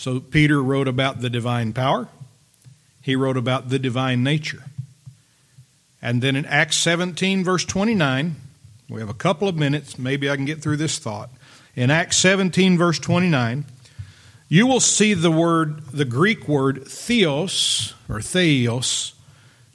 So 0.00 0.18
Peter 0.18 0.62
wrote 0.62 0.88
about 0.88 1.20
the 1.20 1.28
divine 1.28 1.72
power 1.72 2.08
he 3.02 3.16
wrote 3.16 3.36
about 3.36 3.68
the 3.68 3.78
divine 3.78 4.22
nature. 4.22 4.64
And 6.02 6.22
then 6.22 6.36
in 6.36 6.46
Acts 6.46 6.76
17, 6.76 7.44
verse 7.44 7.64
29, 7.64 8.36
we 8.88 9.00
have 9.00 9.08
a 9.08 9.14
couple 9.14 9.48
of 9.48 9.56
minutes. 9.56 9.98
Maybe 9.98 10.30
I 10.30 10.36
can 10.36 10.44
get 10.44 10.62
through 10.62 10.76
this 10.76 10.98
thought. 10.98 11.30
In 11.76 11.90
Acts 11.90 12.16
17, 12.18 12.76
verse 12.76 12.98
29, 12.98 13.64
you 14.48 14.66
will 14.66 14.80
see 14.80 15.14
the 15.14 15.30
word, 15.30 15.84
the 15.88 16.04
Greek 16.04 16.48
word 16.48 16.86
theos 16.86 17.94
or 18.08 18.20
theos, 18.20 19.14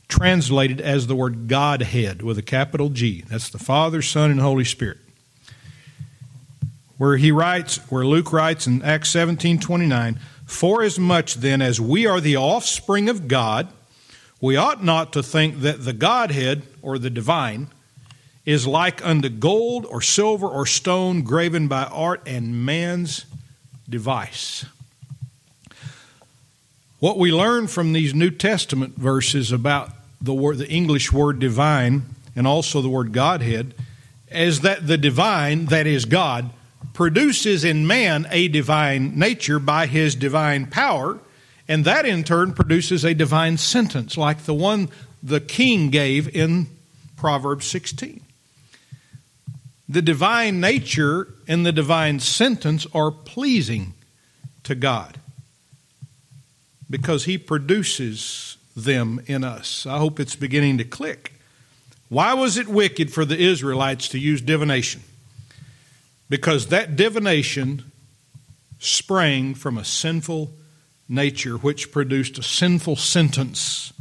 translated 0.08 0.82
as 0.82 1.08
the 1.08 1.16
word 1.16 1.48
Godhead 1.48 2.22
with 2.22 2.38
a 2.38 2.44
capital 2.44 2.90
G. 2.90 3.24
That's 3.28 3.50
the 3.50 3.58
Father, 3.58 4.02
Son, 4.02 4.30
and 4.30 4.40
Holy 4.40 4.66
Spirit. 4.66 4.98
Where 6.98 7.18
he 7.18 7.32
writes, 7.32 7.78
where 7.90 8.06
Luke 8.06 8.32
writes 8.32 8.68
in 8.68 8.82
Acts 8.82 9.10
17, 9.10 9.60
29, 9.60 10.20
Forasmuch 10.46 11.32
then 11.32 11.62
as 11.62 11.82
we 11.82 12.06
are 12.06 12.22
the 12.22 12.38
offspring 12.38 13.10
of 13.10 13.28
God, 13.28 13.68
we 14.40 14.56
ought 14.56 14.84
not 14.84 15.12
to 15.14 15.24
think 15.24 15.62
that 15.62 15.84
the 15.84 15.94
Godhead, 15.94 16.64
or 16.82 16.98
the 16.98 17.10
divine, 17.10 17.68
is 18.46 18.68
like 18.68 19.06
unto 19.06 19.28
gold 19.28 19.86
or 19.88 20.02
silver 20.02 20.48
or 20.48 20.66
stone 20.66 21.24
graven 21.24 21.68
by 21.68 21.84
art 21.86 22.22
and 22.26 22.66
man's 22.66 23.26
device. 23.90 24.66
What 27.00 27.18
we 27.18 27.32
learn 27.32 27.68
from 27.68 27.94
these 27.94 28.14
New 28.14 28.32
Testament 28.32 28.96
verses 28.96 29.52
about 29.52 29.92
the 30.22 30.34
word, 30.34 30.60
the 30.60 30.70
English 30.70 31.12
word 31.12 31.40
divine 31.40 32.04
and 32.36 32.48
also 32.48 32.82
the 32.82 32.90
word 32.90 33.12
Godhead 33.12 33.74
is 34.30 34.62
that 34.62 34.88
the 34.88 34.98
divine, 34.98 35.66
that 35.68 35.88
is 35.88 36.06
God, 36.06 36.50
produces 36.96 37.64
in 37.66 37.86
man 37.86 38.26
a 38.32 38.48
divine 38.48 39.20
nature 39.20 39.60
by 39.60 39.86
his 39.86 40.16
divine 40.16 40.66
power, 40.66 41.20
and 41.68 41.86
that 41.86 42.06
in 42.06 42.24
turn 42.24 42.54
produces 42.54 43.04
a 43.04 43.14
divine 43.14 43.58
sentence 43.58 44.18
like 44.18 44.46
the 44.46 44.54
one 44.54 44.90
the 45.22 45.42
king 45.42 45.90
gave 45.90 46.34
in 46.34 46.68
Proverbs 47.18 47.68
16. 47.68 48.22
The 49.90 50.02
divine 50.02 50.60
nature 50.60 51.28
and 51.48 51.66
the 51.66 51.74
divine 51.74 52.20
sentence 52.20 52.88
are 52.94 53.12
pleasing 53.12 53.94
to 54.64 54.74
God 54.74 55.20
because 56.90 57.26
he 57.26 57.38
produces 57.38 58.58
them 58.76 59.22
in 59.28 59.44
us. 59.44 59.86
I 59.86 59.98
hope 59.98 60.20
it's 60.20 60.36
beginning 60.36 60.78
to 60.78 60.86
click. 60.86 61.34
Why 62.08 62.34
was 62.34 62.58
it 62.58 62.68
wicked 62.68 63.12
for 63.12 63.26
the 63.26 63.38
Israelites 63.38 64.08
to 64.10 64.20
use 64.20 64.42
divination? 64.42 65.02
Because 66.30 66.68
that 66.68 66.96
divination 66.96 67.92
sprang 68.80 69.54
from 69.54 69.78
a 69.78 69.86
sinful 69.86 70.52
nature 71.08 71.56
which 71.58 71.92
produced 71.92 72.38
a 72.38 72.44
sinful 72.44 72.96
sentence, 72.96 73.94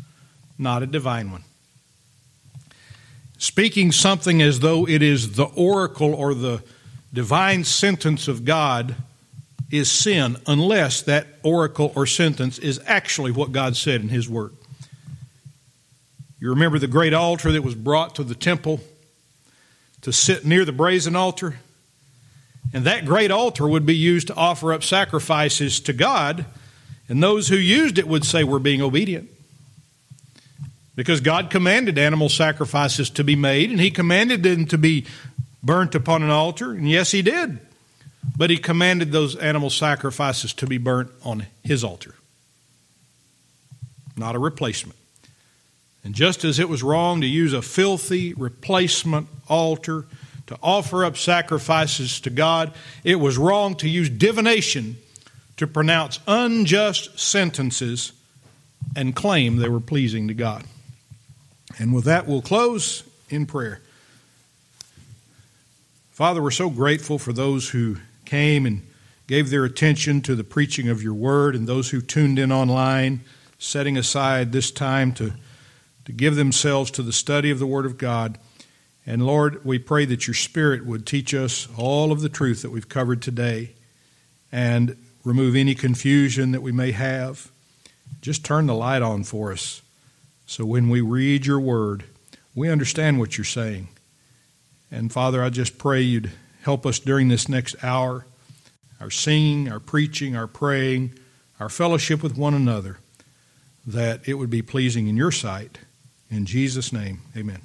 not 0.58 0.82
a 0.82 0.86
divine 0.86 1.30
one. 1.30 1.44
Speaking 3.38 3.92
something 3.92 4.40
as 4.40 4.60
though 4.60 4.86
it 4.88 5.02
is 5.02 5.32
the 5.32 5.44
oracle 5.44 6.14
or 6.14 6.34
the 6.34 6.62
divine 7.12 7.64
sentence 7.64 8.26
of 8.26 8.44
God 8.44 8.94
is 9.70 9.90
sin 9.90 10.36
unless 10.46 11.02
that 11.02 11.26
oracle 11.42 11.92
or 11.94 12.06
sentence 12.06 12.58
is 12.58 12.80
actually 12.86 13.32
what 13.32 13.52
God 13.52 13.76
said 13.76 14.00
in 14.00 14.08
His 14.08 14.28
Word. 14.28 14.52
You 16.40 16.50
remember 16.50 16.78
the 16.78 16.86
great 16.86 17.14
altar 17.14 17.52
that 17.52 17.62
was 17.62 17.74
brought 17.74 18.14
to 18.16 18.24
the 18.24 18.34
temple 18.34 18.80
to 20.02 20.12
sit 20.12 20.44
near 20.44 20.64
the 20.64 20.72
brazen 20.72 21.16
altar? 21.16 21.56
And 22.74 22.84
that 22.86 23.06
great 23.06 23.30
altar 23.30 23.68
would 23.68 23.86
be 23.86 23.94
used 23.94 24.26
to 24.26 24.34
offer 24.34 24.72
up 24.72 24.82
sacrifices 24.82 25.78
to 25.80 25.92
God, 25.92 26.44
and 27.08 27.22
those 27.22 27.46
who 27.46 27.56
used 27.56 27.98
it 27.98 28.08
would 28.08 28.24
say, 28.24 28.42
We're 28.42 28.58
being 28.58 28.82
obedient. 28.82 29.30
Because 30.96 31.20
God 31.20 31.50
commanded 31.50 31.98
animal 31.98 32.28
sacrifices 32.28 33.10
to 33.10 33.24
be 33.24 33.36
made, 33.36 33.70
and 33.70 33.80
He 33.80 33.92
commanded 33.92 34.42
them 34.42 34.66
to 34.66 34.76
be 34.76 35.06
burnt 35.62 35.94
upon 35.94 36.24
an 36.24 36.30
altar, 36.30 36.72
and 36.72 36.90
yes, 36.90 37.12
He 37.12 37.22
did. 37.22 37.60
But 38.36 38.50
He 38.50 38.58
commanded 38.58 39.12
those 39.12 39.36
animal 39.36 39.70
sacrifices 39.70 40.52
to 40.54 40.66
be 40.66 40.78
burnt 40.78 41.10
on 41.22 41.46
His 41.62 41.84
altar, 41.84 42.16
not 44.16 44.34
a 44.34 44.40
replacement. 44.40 44.98
And 46.02 46.12
just 46.12 46.44
as 46.44 46.58
it 46.58 46.68
was 46.68 46.82
wrong 46.82 47.20
to 47.20 47.26
use 47.26 47.52
a 47.52 47.62
filthy 47.62 48.34
replacement 48.34 49.28
altar 49.48 50.06
to 50.46 50.58
offer 50.62 51.04
up 51.04 51.16
sacrifices 51.16 52.20
to 52.20 52.30
God. 52.30 52.72
It 53.02 53.16
was 53.16 53.38
wrong 53.38 53.76
to 53.76 53.88
use 53.88 54.08
divination 54.10 54.96
to 55.56 55.66
pronounce 55.66 56.20
unjust 56.26 57.18
sentences 57.18 58.12
and 58.96 59.14
claim 59.14 59.56
they 59.56 59.68
were 59.68 59.80
pleasing 59.80 60.28
to 60.28 60.34
God. 60.34 60.64
And 61.78 61.94
with 61.94 62.04
that, 62.04 62.26
we'll 62.26 62.42
close 62.42 63.02
in 63.28 63.46
prayer. 63.46 63.80
Father, 66.12 66.42
we're 66.42 66.50
so 66.50 66.70
grateful 66.70 67.18
for 67.18 67.32
those 67.32 67.70
who 67.70 67.96
came 68.24 68.66
and 68.66 68.86
gave 69.26 69.50
their 69.50 69.64
attention 69.64 70.20
to 70.22 70.34
the 70.34 70.44
preaching 70.44 70.88
of 70.88 71.02
your 71.02 71.14
word 71.14 71.56
and 71.56 71.66
those 71.66 71.90
who 71.90 72.00
tuned 72.00 72.38
in 72.38 72.52
online, 72.52 73.20
setting 73.58 73.96
aside 73.96 74.52
this 74.52 74.70
time 74.70 75.12
to, 75.12 75.32
to 76.04 76.12
give 76.12 76.36
themselves 76.36 76.90
to 76.92 77.02
the 77.02 77.12
study 77.12 77.50
of 77.50 77.58
the 77.58 77.66
word 77.66 77.86
of 77.86 77.98
God. 77.98 78.38
And 79.06 79.26
Lord, 79.26 79.64
we 79.64 79.78
pray 79.78 80.04
that 80.06 80.26
your 80.26 80.34
Spirit 80.34 80.86
would 80.86 81.06
teach 81.06 81.34
us 81.34 81.68
all 81.76 82.10
of 82.10 82.20
the 82.20 82.28
truth 82.28 82.62
that 82.62 82.70
we've 82.70 82.88
covered 82.88 83.20
today 83.20 83.72
and 84.50 84.96
remove 85.24 85.56
any 85.56 85.74
confusion 85.74 86.52
that 86.52 86.62
we 86.62 86.72
may 86.72 86.92
have. 86.92 87.50
Just 88.20 88.44
turn 88.44 88.66
the 88.66 88.74
light 88.74 89.02
on 89.02 89.24
for 89.24 89.52
us 89.52 89.82
so 90.46 90.64
when 90.64 90.88
we 90.88 91.00
read 91.00 91.46
your 91.46 91.60
word, 91.60 92.04
we 92.54 92.68
understand 92.68 93.18
what 93.18 93.36
you're 93.38 93.44
saying. 93.44 93.88
And 94.90 95.12
Father, 95.12 95.42
I 95.42 95.50
just 95.50 95.78
pray 95.78 96.02
you'd 96.02 96.32
help 96.62 96.86
us 96.86 96.98
during 96.98 97.28
this 97.28 97.48
next 97.48 97.76
hour, 97.82 98.26
our 99.00 99.10
singing, 99.10 99.70
our 99.70 99.80
preaching, 99.80 100.36
our 100.36 100.46
praying, 100.46 101.18
our 101.58 101.68
fellowship 101.68 102.22
with 102.22 102.36
one 102.36 102.54
another, 102.54 102.98
that 103.86 104.28
it 104.28 104.34
would 104.34 104.50
be 104.50 104.62
pleasing 104.62 105.08
in 105.08 105.16
your 105.16 105.32
sight. 105.32 105.78
In 106.30 106.46
Jesus' 106.46 106.92
name, 106.92 107.20
amen. 107.36 107.60